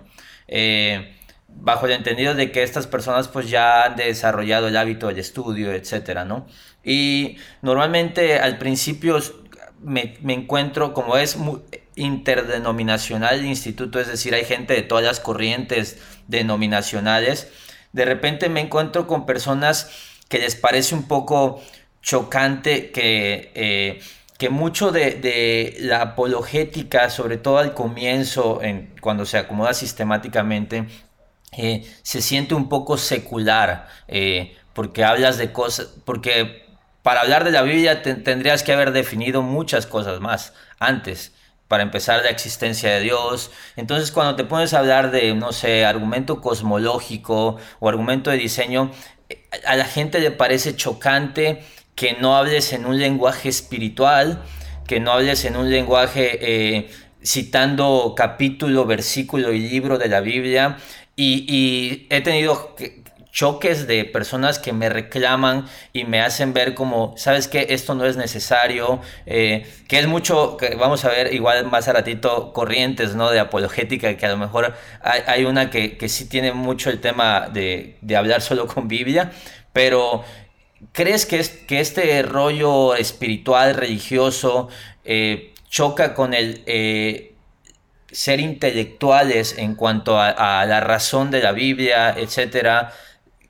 Eh, 0.48 1.16
bajo 1.60 1.86
el 1.86 1.92
entendido 1.92 2.34
de 2.34 2.52
que 2.52 2.62
estas 2.62 2.86
personas 2.86 3.28
pues 3.28 3.48
ya 3.50 3.84
han 3.84 3.96
desarrollado 3.96 4.68
el 4.68 4.76
hábito 4.76 5.08
del 5.08 5.18
estudio, 5.18 5.72
etcétera, 5.72 6.24
¿no? 6.24 6.46
Y 6.84 7.38
normalmente 7.62 8.38
al 8.38 8.58
principio 8.58 9.20
me, 9.82 10.16
encuentro, 10.28 10.94
como 10.94 11.16
es 11.16 11.36
interdenominacional 11.96 13.40
el 13.40 13.46
instituto, 13.46 13.98
es 14.00 14.06
decir, 14.06 14.34
hay 14.34 14.44
gente 14.44 14.74
de 14.74 14.82
todas 14.82 15.04
las 15.04 15.20
corrientes 15.20 15.98
denominacionales, 16.28 17.48
de 17.92 18.04
repente 18.04 18.48
me 18.48 18.60
encuentro 18.60 19.06
con 19.06 19.26
personas 19.26 19.90
que 20.28 20.38
les 20.38 20.54
parece 20.54 20.94
un 20.94 21.08
poco 21.08 21.62
chocante 22.02 22.90
que, 22.90 23.50
eh, 23.54 24.00
que 24.38 24.50
mucho 24.50 24.92
de, 24.92 25.76
la 25.80 26.02
apologética, 26.02 27.10
sobre 27.10 27.36
todo 27.36 27.58
al 27.58 27.74
comienzo, 27.74 28.62
en, 28.62 28.94
cuando 29.00 29.24
se 29.24 29.38
acomoda 29.38 29.72
sistemáticamente, 29.72 30.86
eh, 31.56 31.90
se 32.02 32.20
siente 32.20 32.54
un 32.54 32.68
poco 32.68 32.98
secular, 32.98 33.88
eh, 34.08 34.56
porque 34.74 35.04
hablas 35.04 35.38
de 35.38 35.52
cosas, 35.52 35.88
porque 36.04 36.66
para 37.02 37.22
hablar 37.22 37.44
de 37.44 37.50
la 37.50 37.62
Biblia 37.62 38.02
tendrías 38.02 38.62
que 38.62 38.72
haber 38.72 38.92
definido 38.92 39.40
muchas 39.40 39.86
cosas 39.86 40.20
más 40.20 40.52
antes, 40.78 41.32
para 41.68 41.82
empezar 41.82 42.22
la 42.22 42.30
existencia 42.30 42.90
de 42.92 43.00
Dios. 43.00 43.50
Entonces 43.76 44.12
cuando 44.12 44.36
te 44.36 44.44
pones 44.44 44.74
a 44.74 44.80
hablar 44.80 45.10
de, 45.10 45.34
no 45.34 45.52
sé, 45.52 45.84
argumento 45.84 46.40
cosmológico 46.40 47.56
o 47.80 47.88
argumento 47.88 48.30
de 48.30 48.36
diseño, 48.36 48.90
eh, 49.28 49.42
a 49.64 49.76
la 49.76 49.84
gente 49.84 50.20
le 50.20 50.30
parece 50.30 50.76
chocante 50.76 51.64
que 51.94 52.12
no 52.20 52.36
hables 52.36 52.72
en 52.72 52.84
un 52.84 52.98
lenguaje 52.98 53.48
espiritual, 53.48 54.42
que 54.86 55.00
no 55.00 55.12
hables 55.12 55.44
en 55.44 55.56
un 55.56 55.70
lenguaje 55.70 56.88
citando 57.26 58.14
capítulo, 58.16 58.84
versículo 58.84 59.52
y 59.52 59.58
libro 59.58 59.98
de 59.98 60.08
la 60.08 60.20
Biblia, 60.20 60.76
y, 61.16 62.06
he 62.10 62.20
tenido 62.20 62.76
choques 63.32 63.86
de 63.86 64.04
personas 64.04 64.58
que 64.58 64.72
me 64.72 64.88
reclaman 64.88 65.66
y 65.92 66.04
me 66.04 66.20
hacen 66.20 66.54
ver 66.54 66.74
como, 66.74 67.14
¿sabes 67.18 67.48
qué? 67.48 67.66
Esto 67.70 67.94
no 67.94 68.06
es 68.06 68.16
necesario, 68.16 69.00
eh, 69.26 69.66
que 69.88 69.98
es 69.98 70.06
mucho, 70.06 70.56
que 70.56 70.74
vamos 70.74 71.04
a 71.04 71.10
ver 71.10 71.34
igual 71.34 71.66
más 71.66 71.88
a 71.88 71.92
ratito, 71.92 72.52
corrientes, 72.52 73.14
¿no? 73.14 73.30
De 73.30 73.38
apologética, 73.38 74.16
que 74.16 74.26
a 74.26 74.30
lo 74.30 74.38
mejor 74.38 74.74
hay, 75.02 75.44
una 75.44 75.70
que, 75.70 75.98
que, 75.98 76.08
sí 76.08 76.28
tiene 76.28 76.52
mucho 76.52 76.88
el 76.88 77.00
tema 77.00 77.48
de, 77.52 77.98
de 78.00 78.16
hablar 78.16 78.40
solo 78.40 78.66
con 78.66 78.88
Biblia, 78.88 79.32
pero 79.72 80.24
¿crees 80.92 81.26
que, 81.26 81.38
es, 81.38 81.50
que 81.50 81.80
este 81.80 82.22
rollo 82.22 82.94
espiritual, 82.94 83.74
religioso, 83.74 84.68
eh, 85.04 85.52
choca 85.68 86.14
con 86.14 86.34
el... 86.34 86.62
Eh, 86.66 87.35
ser 88.10 88.40
intelectuales 88.40 89.56
en 89.58 89.74
cuanto 89.74 90.18
a, 90.20 90.64
la 90.66 90.80
razón 90.80 91.30
de 91.30 91.40
la 91.42 91.52
Biblia, 91.52 92.14
etcétera, 92.16 92.92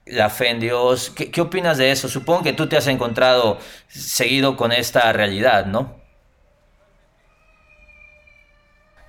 la 0.07 0.31
fe 0.31 0.51
en 0.51 0.61
Dios. 0.61 1.13
¿Qué, 1.15 1.41
opinas 1.41 1.79
de 1.79 1.91
eso? 1.91 2.09
Supongo 2.09 2.43
que 2.43 2.53
tú 2.53 2.69
te 2.69 2.77
has 2.77 2.87
encontrado 2.87 3.59
seguido 3.89 4.57
con 4.57 4.73
esta 4.73 5.13
realidad, 5.13 5.67
¿no? 5.67 5.97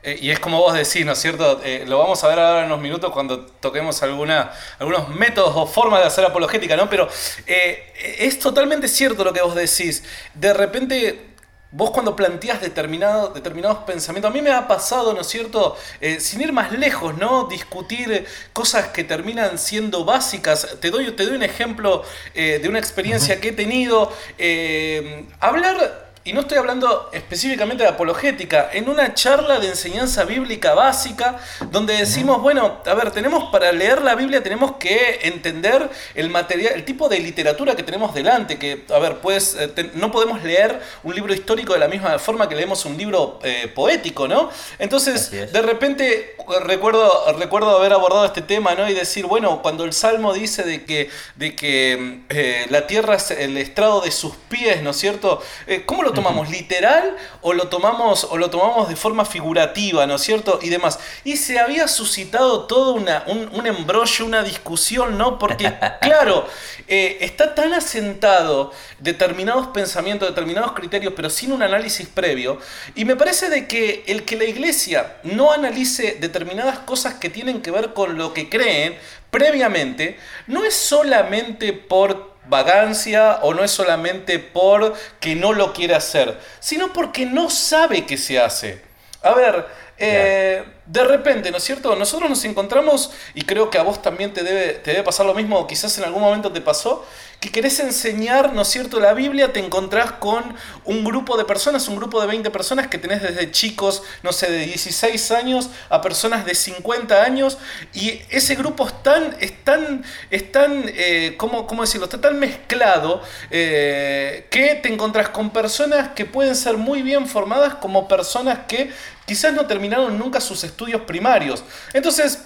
Eh, 0.04 0.20
y 0.22 0.32
es 0.32 0.40
como 0.40 0.60
vos 0.60 0.74
decís, 0.74 1.06
¿no 1.06 1.14
es 1.14 1.20
cierto? 1.20 1.60
Eh, 1.64 1.84
lo 1.88 1.98
vamos 2.00 2.24
a 2.24 2.28
ver 2.28 2.40
ahora 2.40 2.60
en 2.62 2.68
unos 2.68 2.80
minutos 2.80 3.12
cuando 3.12 3.42
toquemos 3.46 4.02
algunos 4.04 5.10
métodos 5.10 5.54
o 5.56 5.66
formas 5.66 6.02
de 6.02 6.08
hacer 6.08 6.24
apologética, 6.24 6.78
¿no? 6.78 6.90
Pero 6.90 7.10
eh, 7.46 7.94
es 8.20 8.40
totalmente 8.40 8.88
cierto 8.88 9.24
lo 9.24 9.34
que 9.34 9.42
vos 9.42 9.56
decís. 9.56 10.04
De 10.34 10.54
repente 10.54 11.37
Vos 11.72 11.92
cuando 11.92 12.16
planteas 12.16 12.62
determinado, 12.62 13.30
determinados 13.34 13.80
pensamientos, 13.80 14.32
a 14.32 14.34
mí 14.34 14.42
me 14.42 14.52
ha 14.52 14.70
pasado, 14.70 15.14
¿no 15.14 15.20
es 15.20 15.28
cierto? 15.28 15.76
Eh, 16.00 16.22
sin 16.22 16.40
ir 16.40 16.54
más 16.54 16.72
lejos, 16.72 17.18
¿no? 17.18 17.46
Discutir 17.48 18.26
cosas 18.54 18.88
que 18.88 19.04
terminan 19.04 19.58
siendo 19.58 20.06
básicas. 20.06 20.78
Te 20.80 20.92
doy, 20.92 21.12
te 21.12 21.26
doy 21.26 21.36
un 21.36 21.44
ejemplo 21.44 22.04
eh, 22.34 22.60
de 22.62 22.70
una 22.70 22.80
experiencia 22.80 23.42
que 23.42 23.50
he 23.50 23.52
tenido. 23.52 24.14
Eh, 24.38 25.26
hablar 25.42 26.07
y 26.28 26.34
no 26.34 26.42
estoy 26.42 26.58
hablando 26.58 27.10
específicamente 27.14 27.84
de 27.84 27.90
apologética, 27.90 28.70
en 28.74 28.90
una 28.90 29.14
charla 29.14 29.60
de 29.60 29.70
enseñanza 29.70 30.26
bíblica 30.26 30.74
básica, 30.74 31.38
donde 31.72 31.96
decimos, 31.96 32.42
bueno, 32.42 32.80
a 32.86 32.94
ver, 32.96 33.12
tenemos 33.12 33.46
para 33.50 33.72
leer 33.72 34.02
la 34.02 34.14
Biblia, 34.14 34.44
tenemos 34.44 34.74
que 34.74 35.22
entender 35.24 35.90
el 36.16 36.30
material, 36.30 36.74
el 36.76 36.84
tipo 36.84 37.08
de 37.08 37.20
literatura 37.20 37.78
que 37.78 37.84
tenemos 37.84 38.14
delante, 38.14 38.60
que, 38.60 38.84
a 38.94 39.00
ver, 39.00 39.20
pues 39.20 39.58
no 39.94 40.12
podemos 40.12 40.44
leer 40.44 40.82
un 41.04 41.16
libro 41.16 41.34
histórico 41.34 41.72
de 41.72 41.80
la 41.80 41.88
misma 41.88 42.20
forma 42.20 42.50
que 42.50 42.56
leemos 42.56 42.84
un 42.84 42.98
libro 42.98 43.40
eh, 43.44 43.72
poético, 43.74 44.28
¿no? 44.28 44.50
Entonces, 44.80 45.32
de 45.32 45.62
repente, 45.62 46.36
recuerdo, 46.64 47.32
recuerdo 47.40 47.78
haber 47.78 47.94
abordado 47.94 48.26
este 48.26 48.42
tema, 48.42 48.76
¿no? 48.76 48.90
Y 48.90 48.94
decir, 48.94 49.26
bueno, 49.28 49.62
cuando 49.62 49.86
el 49.86 49.94
Salmo 49.94 50.34
dice 50.34 50.64
de 50.64 50.84
que, 50.84 51.10
de 51.38 51.56
que 51.56 52.20
eh, 52.28 52.66
la 52.70 52.86
tierra 52.86 53.16
es 53.16 53.32
el 53.32 53.56
estrado 53.56 54.02
de 54.02 54.12
sus 54.12 54.36
pies, 54.50 54.82
¿no 54.82 54.90
es 54.90 54.98
cierto? 54.98 55.42
¿Cómo 55.86 56.04
lo 56.04 56.17
tomamos? 56.18 56.50
¿Literal 56.50 57.16
o 57.42 57.54
lo 57.54 57.68
tomamos, 57.68 58.26
o 58.30 58.38
lo 58.38 58.50
tomamos 58.50 58.90
de 58.90 58.96
forma 58.96 59.26
figurativa, 59.26 60.06
¿no 60.08 60.16
es 60.16 60.22
cierto? 60.22 60.60
Y 60.62 60.70
demás. 60.70 61.00
Y 61.24 61.38
se 61.38 61.60
había 61.60 61.88
suscitado 61.88 62.66
todo 62.66 62.94
una, 62.94 63.24
un, 63.28 63.66
embrollo, 63.66 64.26
una 64.26 64.44
discusión, 64.44 65.18
¿no? 65.18 65.38
Porque, 65.38 65.74
claro, 66.02 66.48
eh, 66.88 67.18
está 67.22 67.54
tan 67.54 67.74
asentado 67.74 68.72
determinados 69.00 69.68
pensamientos, 69.68 70.28
determinados 70.28 70.72
criterios, 70.72 71.14
pero 71.16 71.30
sin 71.30 71.52
un 71.52 71.62
análisis 71.62 72.08
previo. 72.08 72.60
Y 72.96 73.06
me 73.06 73.16
parece 73.16 73.50
de 73.50 73.68
que 73.68 74.04
el 74.08 74.26
que 74.26 74.36
la 74.36 74.46
iglesia 74.46 75.18
no 75.24 75.52
analice 75.52 76.18
determinadas 76.20 76.80
cosas 76.80 77.16
que 77.16 77.30
tienen 77.30 77.62
que 77.62 77.72
ver 77.72 77.94
con 77.94 78.18
lo 78.18 78.34
que 78.34 78.50
creen 78.50 78.98
previamente, 79.30 80.18
no 80.48 80.64
es 80.64 80.74
solamente 80.74 81.74
por 81.74 82.37
vagancia 82.50 83.40
o 83.42 83.54
no 83.54 83.64
es 83.64 83.72
solamente 83.72 84.40
por 84.40 84.94
que 85.20 85.36
no 85.36 85.54
lo 85.54 85.74
quiere 85.74 85.96
hacer, 85.96 86.40
sino 86.60 86.94
porque 86.94 87.26
no 87.26 87.50
sabe 87.50 88.06
que 88.06 88.18
se 88.18 88.40
hace. 88.40 88.82
A 89.22 89.34
ver, 89.34 89.66
Eh, 90.00 90.64
de 90.86 91.04
repente, 91.04 91.52
¿no 91.52 91.58
es 91.58 91.64
cierto? 91.64 91.96
Nosotros 91.96 92.30
nos 92.30 92.46
encontramos, 92.46 93.12
y 93.34 93.42
creo 93.42 93.70
que 93.70 93.78
a 93.78 93.84
vos 93.84 94.02
también 94.02 94.34
te 94.34 94.44
debe, 94.44 94.74
te 94.74 94.92
debe 94.92 95.04
pasar 95.04 95.26
lo 95.26 95.34
mismo, 95.34 95.60
o 95.60 95.68
quizás 95.68 95.98
en 95.98 96.06
algún 96.06 96.22
momento 96.22 96.52
te 96.52 96.62
pasó, 96.62 97.06
que 97.42 97.52
querés 97.52 97.80
enseñar, 97.82 98.54
¿no 98.54 98.62
es 98.62 98.70
cierto?, 98.70 99.00
la 99.00 99.14
Biblia, 99.14 99.52
te 99.52 99.60
encontrás 99.60 100.14
con 100.14 100.56
un 100.86 101.04
grupo 101.04 101.38
de 101.38 101.44
personas, 101.44 101.88
un 101.88 101.98
grupo 101.98 102.22
de 102.22 102.28
20 102.28 102.50
personas 102.52 102.88
que 102.88 102.98
tenés 102.98 103.22
desde 103.22 103.52
chicos, 103.52 104.02
no 104.24 104.32
sé, 104.32 104.50
de 104.50 104.66
16 104.66 105.32
años 105.32 105.70
a 105.90 106.02
personas 106.02 106.46
de 106.46 106.56
50 106.56 107.22
años, 107.22 107.58
y 107.94 108.22
ese 108.30 108.56
grupo 108.56 108.88
es 108.88 109.04
tan, 109.04 109.36
es 109.42 109.64
tan, 109.64 110.06
es 110.32 110.52
tan 110.52 110.86
eh, 110.88 111.36
¿cómo, 111.38 111.68
decirlo?, 111.82 112.06
está 112.06 112.22
tan 112.22 112.40
mezclado 112.40 113.22
eh, 113.52 114.48
que 114.50 114.76
te 114.76 114.88
encontrás 114.88 115.30
con 115.30 115.50
personas 115.50 116.10
que 116.16 116.26
pueden 116.26 116.56
ser 116.56 116.78
muy 116.78 117.02
bien 117.02 117.28
formadas 117.28 117.76
como 117.76 118.08
personas 118.08 118.60
que 118.68 118.90
quizás 119.28 119.54
no 119.54 119.68
terminaron 119.68 120.18
nunca 120.18 120.42
sus 120.42 120.64
estudios 120.64 121.02
primarios. 121.02 121.64
Entonces, 121.94 122.40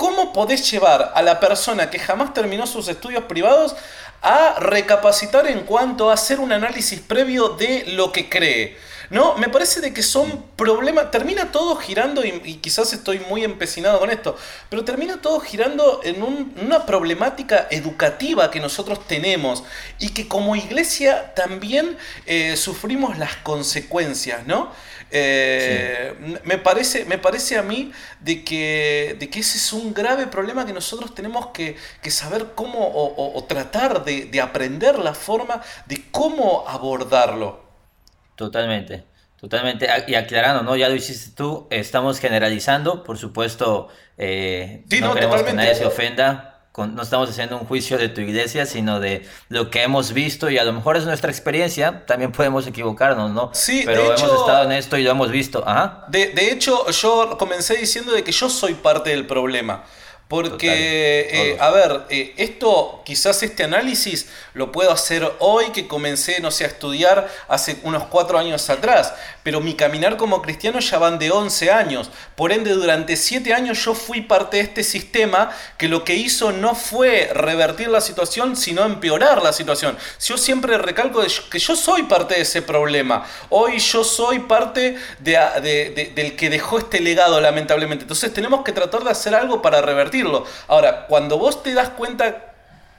¿Cómo 0.00 0.32
podés 0.32 0.70
llevar 0.70 1.12
a 1.14 1.20
la 1.20 1.38
persona 1.40 1.90
que 1.90 1.98
jamás 1.98 2.32
terminó 2.32 2.66
sus 2.66 2.88
estudios 2.88 3.24
privados 3.24 3.76
a 4.22 4.54
recapacitar 4.58 5.46
en 5.46 5.60
cuanto 5.60 6.10
a 6.10 6.14
hacer 6.14 6.40
un 6.40 6.52
análisis 6.52 7.00
previo 7.00 7.50
de 7.50 7.84
lo 7.88 8.10
que 8.10 8.30
cree? 8.30 8.78
No, 9.10 9.36
me 9.36 9.48
parece 9.48 9.80
de 9.80 9.92
que 9.92 10.04
son 10.04 10.44
problemas, 10.54 11.10
termina 11.10 11.50
todo 11.50 11.74
girando, 11.74 12.24
y, 12.24 12.58
quizás 12.62 12.92
estoy 12.92 13.18
muy 13.28 13.42
empecinado 13.42 13.98
con 13.98 14.08
esto, 14.08 14.36
pero 14.68 14.84
termina 14.84 15.20
todo 15.20 15.40
girando 15.40 16.00
en 16.04 16.22
una 16.22 16.86
problemática 16.86 17.66
educativa 17.72 18.52
que 18.52 18.60
nosotros 18.60 19.04
tenemos 19.08 19.64
y 19.98 20.10
que 20.10 20.28
como 20.28 20.54
iglesia 20.54 21.34
también 21.34 21.98
eh, 22.26 22.56
sufrimos 22.56 23.18
las 23.18 23.34
consecuencias, 23.36 24.46
¿no? 24.46 24.70
Eh, 25.10 26.40
me, 26.44 26.58
parece, 26.58 27.04
me 27.04 27.18
parece 27.18 27.58
a 27.58 27.62
mí 27.62 27.90
de 28.20 28.44
que, 28.44 29.16
de 29.18 29.28
que 29.28 29.40
ese 29.40 29.58
es 29.58 29.72
un 29.72 29.92
grave 29.92 30.28
problema 30.28 30.64
que 30.64 30.72
nosotros 30.72 31.16
tenemos 31.16 31.48
que, 31.48 31.76
saber 32.10 32.52
cómo 32.54 32.78
o, 32.80 33.44
tratar 33.48 34.04
de, 34.04 34.26
de 34.26 34.40
aprender 34.40 35.00
la 35.00 35.14
forma 35.14 35.62
de 35.86 36.00
cómo 36.12 36.64
abordarlo. 36.68 37.59
Totalmente, 38.40 39.04
totalmente. 39.38 39.86
Y 40.06 40.14
aclarando, 40.14 40.62
¿no? 40.62 40.74
Ya 40.74 40.88
lo 40.88 40.94
hiciste 40.94 41.36
tú, 41.36 41.66
estamos 41.68 42.18
generalizando, 42.18 43.04
por 43.04 43.18
supuesto, 43.18 43.88
eh, 44.16 44.82
no, 45.02 45.12
queremos 45.12 45.42
que 45.42 45.52
nadie 45.52 45.74
se 45.74 45.84
ofenda. 45.84 46.62
no 46.74 47.02
estamos 47.02 47.28
haciendo 47.28 47.58
un 47.58 47.66
juicio 47.66 47.98
de 47.98 48.08
tu 48.08 48.22
iglesia, 48.22 48.64
sino 48.64 48.98
de 48.98 49.28
lo 49.50 49.68
que 49.68 49.82
hemos 49.82 50.14
visto 50.14 50.48
y 50.48 50.56
a 50.56 50.64
lo 50.64 50.72
mejor 50.72 50.96
es 50.96 51.04
nuestra 51.04 51.30
experiencia, 51.30 52.06
también 52.06 52.32
podemos 52.32 52.66
equivocarnos, 52.66 53.30
¿no? 53.30 53.50
Sí, 53.52 53.82
pero 53.84 54.06
hemos 54.06 54.22
estado 54.22 54.64
en 54.64 54.72
esto 54.72 54.96
y 54.96 55.02
lo 55.02 55.10
hemos 55.10 55.30
visto. 55.30 55.62
Ajá. 55.66 56.06
De, 56.08 56.28
de 56.28 56.52
hecho, 56.52 56.90
yo 56.90 57.36
comencé 57.38 57.76
diciendo 57.76 58.12
de 58.12 58.24
que 58.24 58.32
yo 58.32 58.48
soy 58.48 58.72
parte 58.72 59.10
del 59.10 59.26
problema. 59.26 59.84
Porque, 60.30 61.26
eh, 61.28 61.56
a 61.58 61.70
ver, 61.70 62.02
eh, 62.08 62.34
esto, 62.36 63.02
quizás 63.04 63.42
este 63.42 63.64
análisis 63.64 64.28
lo 64.54 64.70
puedo 64.70 64.92
hacer 64.92 65.28
hoy 65.40 65.70
que 65.72 65.88
comencé, 65.88 66.38
no 66.38 66.52
sé, 66.52 66.62
a 66.62 66.68
estudiar 66.68 67.28
hace 67.48 67.78
unos 67.82 68.04
cuatro 68.04 68.38
años 68.38 68.70
atrás, 68.70 69.12
pero 69.42 69.60
mi 69.60 69.74
caminar 69.74 70.16
como 70.16 70.40
cristiano 70.40 70.78
ya 70.78 70.98
van 70.98 71.18
de 71.18 71.32
11 71.32 71.72
años. 71.72 72.10
Por 72.36 72.52
ende, 72.52 72.70
durante 72.70 73.16
siete 73.16 73.52
años 73.52 73.84
yo 73.84 73.92
fui 73.92 74.20
parte 74.20 74.58
de 74.58 74.62
este 74.62 74.84
sistema 74.84 75.50
que 75.76 75.88
lo 75.88 76.04
que 76.04 76.14
hizo 76.14 76.52
no 76.52 76.76
fue 76.76 77.28
revertir 77.34 77.88
la 77.88 78.00
situación, 78.00 78.54
sino 78.54 78.84
empeorar 78.84 79.42
la 79.42 79.52
situación. 79.52 79.98
Yo 80.24 80.38
siempre 80.38 80.78
recalco 80.78 81.24
que 81.50 81.58
yo 81.58 81.74
soy 81.74 82.04
parte 82.04 82.34
de 82.34 82.42
ese 82.42 82.62
problema. 82.62 83.26
Hoy 83.48 83.80
yo 83.80 84.04
soy 84.04 84.38
parte 84.38 84.96
de, 85.18 86.12
del 86.14 86.36
que 86.36 86.50
dejó 86.50 86.78
este 86.78 87.00
legado, 87.00 87.40
lamentablemente. 87.40 88.04
Entonces 88.04 88.32
tenemos 88.32 88.62
que 88.62 88.70
tratar 88.70 89.02
de 89.02 89.10
hacer 89.10 89.34
algo 89.34 89.60
para 89.60 89.80
revertir 89.80 90.19
Ahora, 90.68 91.06
cuando 91.06 91.38
vos 91.38 91.62
te 91.62 91.74
das 91.74 91.90
cuenta 91.90 92.50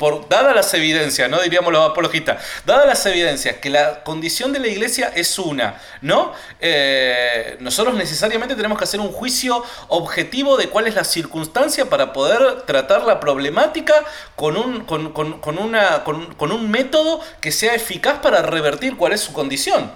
por, 0.02 0.28
dadas 0.28 0.56
las 0.56 0.74
evidencias, 0.74 1.30
¿no? 1.30 1.40
Diríamos 1.42 1.72
los 1.72 1.88
apologistas, 1.88 2.44
dadas 2.66 2.88
las 2.88 3.06
evidencias 3.06 3.58
que 3.58 3.70
la 3.70 4.04
condición 4.04 4.52
de 4.52 4.58
la 4.58 4.68
iglesia 4.68 5.12
es 5.16 5.38
una, 5.38 5.80
¿no? 6.02 6.34
Eh, 6.60 7.58
nosotros 7.60 7.94
necesariamente 7.94 8.56
tenemos 8.56 8.80
que 8.80 8.86
hacer 8.86 9.00
un 9.00 9.12
juicio 9.12 9.64
objetivo 9.90 10.58
de 10.58 10.70
cuál 10.70 10.88
es 10.88 10.96
la 10.96 11.04
circunstancia 11.04 11.86
para 11.86 12.14
poder 12.14 12.64
tratar 12.64 13.04
la 13.04 13.20
problemática 13.20 13.94
con 14.36 14.58
un, 14.58 14.86
con, 14.86 15.60
una, 15.60 16.04
con 16.04 16.52
un 16.52 16.72
método 16.72 17.22
que 17.40 17.52
sea 17.52 17.76
eficaz 17.76 18.18
para 18.22 18.42
revertir 18.42 18.98
cuál 18.98 19.14
es 19.14 19.22
su 19.22 19.34
condición. 19.34 19.92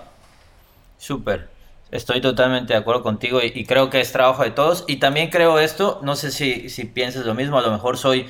Súper. 1.00 1.55
Estoy 1.92 2.22
totalmente 2.22 2.74
de 2.74 2.80
acuerdo 2.80 3.04
contigo 3.04 3.40
y, 3.42 3.66
creo 3.66 3.90
que 3.90 4.02
es 4.02 4.12
trabajo 4.12 4.44
de 4.44 4.52
todos. 4.52 4.84
Y 4.88 4.98
también 4.98 5.30
creo 5.30 5.60
esto, 5.60 6.00
no 6.04 6.16
sé 6.16 6.32
si, 6.32 6.70
si 6.70 6.86
piensas 6.86 7.26
lo 7.26 7.34
mismo, 7.36 7.58
a 7.58 7.62
lo 7.62 7.72
mejor 7.72 7.98
soy 7.98 8.28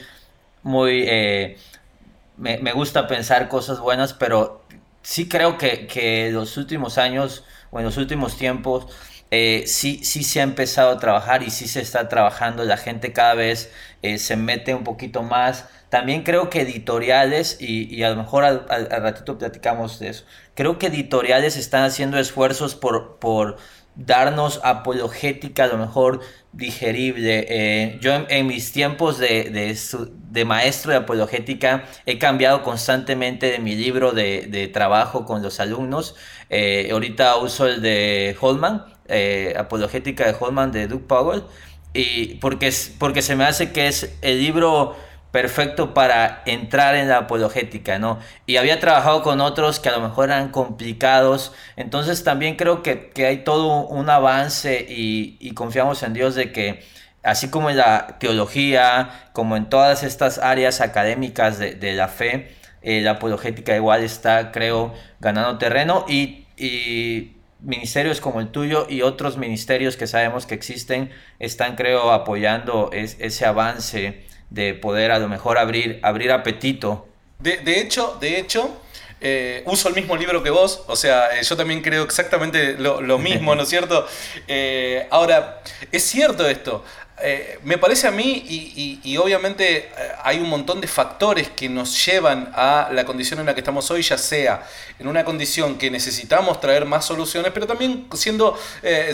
muy... 0.63 1.05
Eh, 1.07 1.57
me, 2.38 2.71
gusta 2.74 3.07
pensar 3.07 3.48
cosas 3.48 3.79
buenas, 3.79 4.13
pero 4.13 4.61
sí 5.01 5.29
creo 5.29 5.57
que, 5.57 5.87
que 5.87 6.31
los 6.31 6.57
últimos 6.57 6.98
años 6.98 7.44
o 7.72 7.79
en 7.79 7.85
los 7.85 7.98
últimos 7.98 8.37
tiempos 8.37 8.87
eh, 9.31 9.63
sí, 9.68 10.03
sí 10.03 10.24
se 10.24 10.39
ha 10.39 10.44
empezado 10.44 10.91
a 10.91 11.00
trabajar 11.00 11.44
y 11.44 11.50
sí 11.50 11.68
se 11.68 11.81
está 11.81 12.07
trabajando. 12.09 12.63
La 12.63 12.77
gente 12.77 13.11
cada 13.13 13.33
vez 13.33 13.72
eh, 14.01 14.18
se 14.18 14.35
mete 14.35 14.74
un 14.74 14.83
poquito 14.83 15.24
más. 15.24 15.65
También 15.89 16.24
creo 16.24 16.50
que 16.50 16.61
editoriales, 16.61 17.57
y, 17.59 18.03
a 18.03 18.09
lo 18.09 18.17
mejor 18.17 18.43
al, 18.43 18.89
ratito 18.89 19.37
platicamos 19.37 20.00
de 20.00 20.09
eso, 20.09 20.25
creo 20.53 20.77
que 20.79 20.87
editoriales 20.87 21.57
están 21.57 21.83
haciendo 21.83 22.17
esfuerzos 22.19 22.75
por, 22.75 23.17
por 23.19 23.57
darnos 23.95 24.59
apologética 24.63 25.65
a 25.65 25.67
lo 25.67 25.77
mejor 25.77 26.21
digerible. 26.51 27.45
Eh, 27.48 27.98
yo 28.01 28.11
en, 28.27 28.48
mis 28.48 28.71
tiempos 28.71 29.19
de, 29.19 29.75
de, 30.31 30.45
maestro 30.45 30.91
de 30.91 30.98
apologética 30.98 31.85
he 32.05 32.17
cambiado 32.17 32.61
constantemente 32.63 33.51
de 33.51 33.59
mi 33.59 33.75
libro 33.75 34.11
de, 34.11 34.69
trabajo 34.74 35.25
con 35.25 35.41
los 35.41 35.59
alumnos. 35.59 36.15
ahorita 36.91 37.37
uso 37.37 37.67
el 37.67 37.81
de 37.81 38.35
Holman 38.39 38.95
eh, 39.07 39.53
apologética 39.55 40.25
de 40.25 40.35
Holman 40.39 40.71
de 40.71 40.87
Doug 40.87 41.05
Powell, 41.05 41.43
y 41.93 42.35
porque, 42.35 42.74
porque 42.98 43.21
se 43.21 43.35
me 43.35 43.43
hace 43.43 43.71
que 43.71 43.87
es 43.87 44.17
el 44.24 44.39
libro 44.39 44.95
perfecto 45.35 45.93
para 45.93 46.43
entrar 46.45 46.95
en 46.95 47.09
la 47.09 47.17
apologética, 47.17 48.00
¿no? 48.00 48.19
Y 48.45 48.55
había 48.55 48.79
trabajado 48.79 49.21
con 49.21 49.41
otros 49.41 49.81
que 49.81 49.89
a 49.89 49.91
lo 49.91 50.00
mejor 50.00 50.29
eran 50.29 50.48
complicados, 50.48 51.51
entonces 51.75 52.24
también 52.24 52.55
creo 52.55 52.81
que, 52.83 53.11
hay 53.17 53.39
todo 53.43 53.85
un 53.85 54.09
avance 54.09 54.85
y, 54.87 55.51
confiamos 55.53 56.03
en 56.03 56.13
Dios 56.13 56.35
de 56.35 56.53
que 56.53 56.85
así 57.21 57.50
como 57.50 57.69
en 57.69 57.75
la 57.75 58.15
teología, 58.17 59.27
como 59.33 59.57
en 59.57 59.67
todas 59.67 60.03
estas 60.03 60.37
áreas 60.37 60.79
académicas 60.79 61.59
de, 61.59 61.93
la 61.93 62.07
fe, 62.07 62.55
eh, 62.81 63.01
la 63.01 63.11
apologética 63.11 63.75
igual 63.75 64.05
está, 64.05 64.53
creo, 64.53 64.93
ganando 65.19 65.57
terreno 65.57 66.05
y 66.07 66.45
ministerios 67.59 68.21
como 68.21 68.39
el 68.39 68.51
tuyo 68.51 68.87
y 68.89 69.01
otros 69.01 69.35
ministerios 69.35 69.98
que 69.98 70.07
sabemos 70.07 70.45
que 70.45 70.55
existen 70.55 71.11
están, 71.39 71.75
creo, 71.75 72.13
apoyando 72.13 72.89
ese 72.93 73.45
avance 73.45 74.24
de 74.50 74.74
poder 74.74 75.12
a 75.12 75.20
lo 75.20 75.27
mejor 75.27 75.58
abrir, 75.58 76.00
abrir 76.03 76.31
apetito. 76.31 77.08
De, 77.40 77.79
hecho, 77.79 78.18
de 78.20 78.40
hecho, 78.40 78.77
eh, 79.22 79.64
uso 79.66 79.88
el 79.88 79.96
mismo 79.96 80.16
libro 80.18 80.44
que 80.44 80.50
vos, 80.50 80.84
o 80.88 80.96
sea, 80.96 81.38
eh, 81.38 81.44
yo 81.44 81.56
también 81.56 81.82
creo 81.82 82.04
exactamente 82.04 82.75
lo, 82.78 83.18
mismo, 83.18 83.56
¿no 83.56 83.64
es 83.64 83.70
cierto? 83.70 84.06
Eh, 84.48 85.08
ahora, 85.10 85.62
es 85.92 86.04
cierto 86.04 86.48
esto, 86.48 86.84
me 87.64 87.78
parece 87.78 88.08
a 88.08 88.12
mí, 88.12 88.44
y, 89.04 89.18
obviamente 89.18 89.78
eh, 89.78 89.92
hay 90.22 90.40
un 90.40 90.50
montón 90.50 90.82
de 90.82 90.88
factores 90.88 91.50
que 91.50 91.70
nos 91.70 92.06
llevan 92.06 92.51
a 92.54 92.90
la 92.92 93.06
condición 93.06 93.40
en 93.40 93.46
la 93.46 93.54
que 93.54 93.62
estamos 93.62 93.90
hoy, 93.90 94.01
ya 94.01 94.18
sea 94.18 94.68
en 95.00 95.08
una 95.08 95.24
condición 95.24 95.78
que 95.78 95.90
necesitamos 95.90 96.60
traer 96.60 96.84
más 96.86 97.06
soluciones, 97.06 97.51
pero 97.54 97.66
también 97.66 98.08
siendo, 98.14 98.60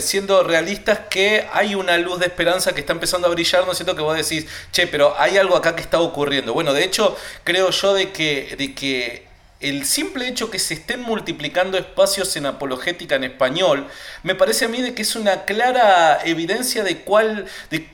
siendo 0.00 0.42
realistas 0.42 1.00
que 1.08 1.46
hay 1.52 1.76
una 1.76 1.96
luz 1.96 2.18
de 2.18 2.26
esperanza 2.26 2.74
que 2.74 2.80
está 2.80 2.92
empezando 2.92 3.28
a 3.28 3.30
brillar, 3.30 3.64
¿no 3.64 3.70
es 3.70 3.78
cierto? 3.78 3.94
Que 3.94 4.02
vos 4.02 4.16
decís, 4.16 4.46
che, 4.72 4.88
pero 4.88 5.14
hay 5.16 5.38
algo 5.38 5.56
acá 5.56 5.76
que 5.76 5.82
está 5.82 6.00
ocurriendo. 6.00 6.52
Bueno, 6.52 6.72
de 6.74 6.84
hecho, 6.84 7.16
creo 7.44 7.70
yo 7.70 7.94
de 7.94 8.10
que, 8.10 8.56
de 8.58 8.74
que 8.74 9.31
el 9.62 9.86
simple 9.86 10.28
hecho 10.28 10.50
que 10.50 10.58
se 10.58 10.74
estén 10.74 11.00
multiplicando 11.00 11.78
espacios 11.78 12.36
en 12.36 12.46
apologética 12.46 13.16
en 13.16 13.24
español, 13.24 13.86
me 14.22 14.34
parece 14.34 14.64
a 14.64 14.68
mí 14.68 14.82
de 14.82 14.94
que 14.94 15.02
es 15.02 15.16
una 15.16 15.44
clara 15.44 16.20
evidencia 16.24 16.84
de 16.84 16.98
cuál, 16.98 17.46
de, 17.70 17.88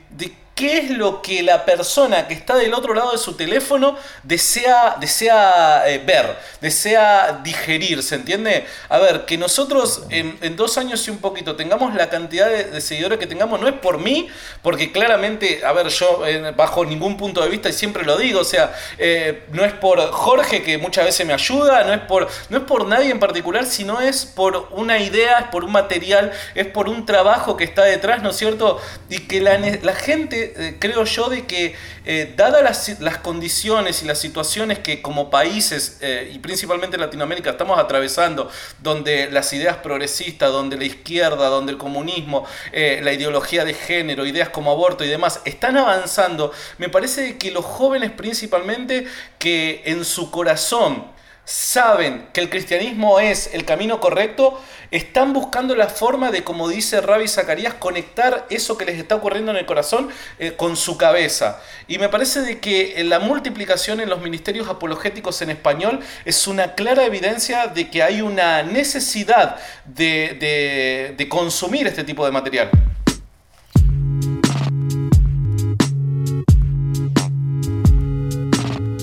qué 0.59 0.77
es 0.79 0.89
lo 0.89 1.21
que 1.21 1.41
la 1.41 1.63
persona 1.63 2.27
que 2.27 2.33
está 2.33 2.57
del 2.57 2.73
otro 2.73 2.93
lado 2.93 3.13
de 3.13 3.17
su 3.17 3.35
teléfono 3.35 3.95
desea, 4.23 4.97
desea 4.99 5.83
eh, 5.87 6.03
ver, 6.05 6.35
desea 6.59 7.39
digerir, 7.41 8.03
¿se 8.03 8.15
entiende? 8.15 8.65
A 8.89 8.97
ver, 8.97 9.23
que 9.23 9.37
nosotros 9.37 10.03
en, 10.09 10.57
dos 10.57 10.77
años 10.77 11.07
y 11.07 11.11
un 11.11 11.19
poquito 11.19 11.55
tengamos 11.55 11.95
la 11.95 12.09
cantidad 12.09 12.49
de, 12.49 12.81
seguidores 12.81 13.19
que 13.19 13.25
tengamos, 13.25 13.61
no 13.61 13.69
es 13.69 13.75
por 13.75 13.99
mí, 13.99 14.27
porque 14.61 14.91
claramente, 14.91 15.61
a 15.65 15.71
ver, 15.71 15.87
yo 15.87 16.27
eh, 16.27 16.51
bajo 16.51 16.83
ningún 16.83 17.15
punto 17.15 17.41
de 17.41 17.47
vista 17.47 17.69
y 17.69 17.73
siempre 17.73 18.03
lo 18.03 18.17
digo, 18.17 18.41
o 18.41 18.43
sea, 18.43 18.75
eh, 18.97 19.43
no 19.53 19.63
es 19.63 19.71
por 19.71 20.11
Jorge 20.11 20.61
que 20.61 20.77
muchas 20.77 21.05
veces 21.05 21.25
me 21.25 21.31
ayuda, 21.31 21.85
no 21.85 21.93
es, 21.93 22.01
por, 22.01 22.27
no 22.49 22.57
es 22.57 22.63
por 22.65 22.85
nadie 22.85 23.11
en 23.11 23.19
particular, 23.21 23.65
sino 23.65 24.01
es 24.01 24.25
por 24.25 24.67
una 24.71 24.99
idea, 24.99 25.39
es 25.39 25.47
por 25.47 25.63
un 25.63 25.71
material, 25.71 26.33
es 26.53 26.67
por 26.67 26.89
un 26.89 27.05
trabajo 27.05 27.55
que 27.55 27.63
está 27.63 27.85
detrás, 27.85 28.21
¿no 28.21 28.31
es 28.31 28.35
cierto? 28.35 28.81
Y 29.09 29.19
que 29.19 29.39
la, 29.39 29.57
la 29.57 29.93
gente 29.93 30.48
eh, 30.55 30.77
creo 30.79 31.03
yo, 31.05 31.29
de 31.29 31.45
que 31.45 31.75
eh, 32.05 32.33
dadas 32.35 32.99
las, 32.99 33.17
condiciones 33.19 34.01
y 34.03 34.05
las 34.05 34.19
situaciones 34.19 34.79
que 34.79 35.01
como 35.01 35.29
países, 35.29 35.97
eh, 36.01 36.31
y 36.33 36.39
principalmente 36.39 36.95
en 36.95 37.01
Latinoamérica, 37.01 37.51
estamos 37.51 37.79
atravesando, 37.79 38.49
donde 38.79 39.29
las 39.31 39.51
ideas 39.53 39.77
progresistas, 39.77 40.51
donde 40.51 40.77
la 40.77 40.85
izquierda, 40.85 41.49
donde 41.49 41.71
el 41.71 41.77
comunismo, 41.77 42.45
la 42.73 43.13
ideología 43.13 43.65
de 43.65 43.73
género, 43.73 44.25
ideas 44.25 44.49
como 44.49 44.71
aborto 44.71 45.03
y 45.03 45.07
demás, 45.07 45.41
están 45.45 45.77
avanzando, 45.77 46.51
me 46.77 46.89
parece 46.89 47.37
que 47.37 47.51
los 47.51 47.65
jóvenes 47.65 48.11
principalmente, 48.11 49.07
que 49.37 49.81
en 49.85 50.05
su 50.05 50.31
corazón, 50.31 51.18
saben 51.49 52.27
que 52.31 52.41
el 52.41 52.49
cristianismo 52.51 53.19
es 53.19 53.49
el 53.53 53.65
camino 53.65 53.99
correcto, 53.99 54.61
están 54.91 55.33
buscando 55.33 55.75
la 55.75 55.87
forma 55.87 56.29
de, 56.29 56.43
como 56.43 56.69
dice 56.69 57.01
Rabbi 57.01 57.27
Zacarías, 57.27 57.73
conectar 57.73 58.45
eso 58.51 58.77
que 58.77 58.85
les 58.85 58.99
está 58.99 59.15
ocurriendo 59.15 59.49
en 59.49 59.57
el 59.57 59.65
corazón 59.65 60.09
eh, 60.37 60.53
con 60.55 60.77
su 60.77 60.95
cabeza. 60.95 61.59
Y 61.87 61.97
me 61.97 62.07
parece 62.07 62.41
de 62.41 62.59
que 62.59 63.03
la 63.03 63.17
multiplicación 63.19 63.99
en 63.99 64.09
los 64.09 64.21
ministerios 64.21 64.69
apologéticos 64.69 65.41
en 65.41 65.49
español 65.49 66.01
es 66.23 66.45
una 66.45 66.75
clara 66.75 67.03
evidencia 67.03 67.65
de 67.65 67.89
que 67.89 68.03
hay 68.03 68.21
una 68.21 68.61
necesidad 68.61 69.57
de, 69.85 71.15
de 71.17 71.29
consumir 71.29 71.87
este 71.87 72.03
tipo 72.03 72.23
de 72.25 72.31
material. 72.31 72.69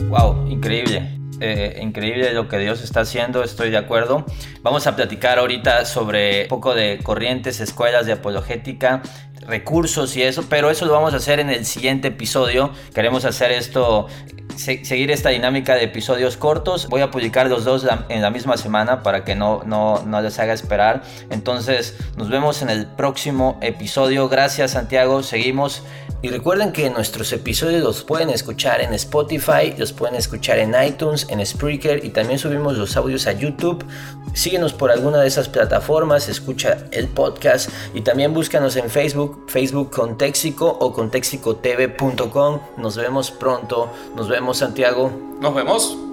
Wow, 0.09 0.47
increíble. 0.49 1.16
Eh, 1.41 1.81
increíble 1.83 2.33
lo 2.33 2.49
que 2.49 2.59
Dios 2.59 2.83
está 2.83 3.01
haciendo, 3.01 3.43
estoy 3.43 3.71
de 3.71 3.77
acuerdo. 3.77 4.25
Vamos 4.63 4.87
a 4.87 4.97
platicar 4.97 5.39
ahorita 5.39 5.85
sobre 5.85 6.45
un 6.45 6.49
poco 6.49 6.75
de 6.75 6.99
corrientes, 7.03 7.61
escuelas 7.61 8.07
de 8.07 8.13
apologética, 8.13 9.03
recursos 9.47 10.17
y 10.17 10.23
eso, 10.23 10.45
pero 10.49 10.71
eso 10.71 10.87
lo 10.87 10.93
vamos 10.93 11.15
a 11.15 11.19
hacer 11.19 11.41
en 11.41 11.51
el 11.51 11.67
siguiente 11.67 12.09
episodio. 12.09 12.73
Queremos 12.95 13.25
hacer 13.25 13.53
esto 13.53 14.09
seguir 14.57 15.11
esta 15.11 15.31
dinámica 15.31 15.75
de 15.75 15.85
episodios 15.85 16.37
cortos. 16.37 16.89
Voy 16.89 17.03
a 17.03 17.11
publicar 17.11 17.49
los 17.49 17.65
dos 17.65 17.87
en 18.09 18.23
la 18.23 18.31
misma 18.31 18.57
semana 18.57 19.03
para 19.03 19.25
que 19.25 19.35
no, 19.35 19.63
no, 19.65 20.03
no, 20.05 20.21
les 20.21 20.39
haga 20.39 20.53
esperar. 20.53 21.03
Entonces 21.31 21.97
nos 22.17 22.29
vemos 22.31 22.63
en 22.63 22.71
el 22.71 22.87
próximo 22.87 23.59
episodio. 23.61 24.29
Gracias 24.29 24.73
Santiago. 24.73 25.23
Seguimos 25.23 25.83
y 26.23 26.29
recuerden 26.29 26.73
que 26.73 26.89
nuestros 26.91 27.33
episodios 27.33 27.83
los 27.83 28.03
pueden 28.03 28.31
escuchar 28.31 28.81
en 28.81 28.93
Spotify, 28.95 29.75
los 29.77 29.93
pueden 29.93 30.17
escuchar 30.17 30.59
en 30.59 30.75
iTunes, 30.83 31.27
en 31.29 31.45
Spreaker 31.45 32.05
y 32.05 32.11
también 32.11 32.39
subimos 32.39 32.77
los 32.77 32.97
audios 32.97 33.27
a 33.27 33.33
YouTube. 33.33 33.85
Síguenos 34.33 34.73
por 34.73 34.91
alguna 34.91 35.19
de 35.19 35.29
esas 35.29 35.49
plataformas, 35.49 36.29
escucha 36.29 36.79
el 36.91 37.09
podcast 37.09 37.71
y 37.95 38.01
también 38.01 38.35
búscanos 38.35 38.77
en 38.77 38.91
Facebook, 38.91 39.45
Facebook 39.49 39.91
Contexico 39.91 40.77
o 40.81 40.93
contexicotv.com. 40.93 42.61
Nos 42.77 42.97
vemos 42.97 43.31
pronto, 43.31 43.91
nos 44.15 44.29
vemos 44.29 44.59
Santiago. 44.59 45.11
Nos 45.41 45.55
vemos. 45.55 46.06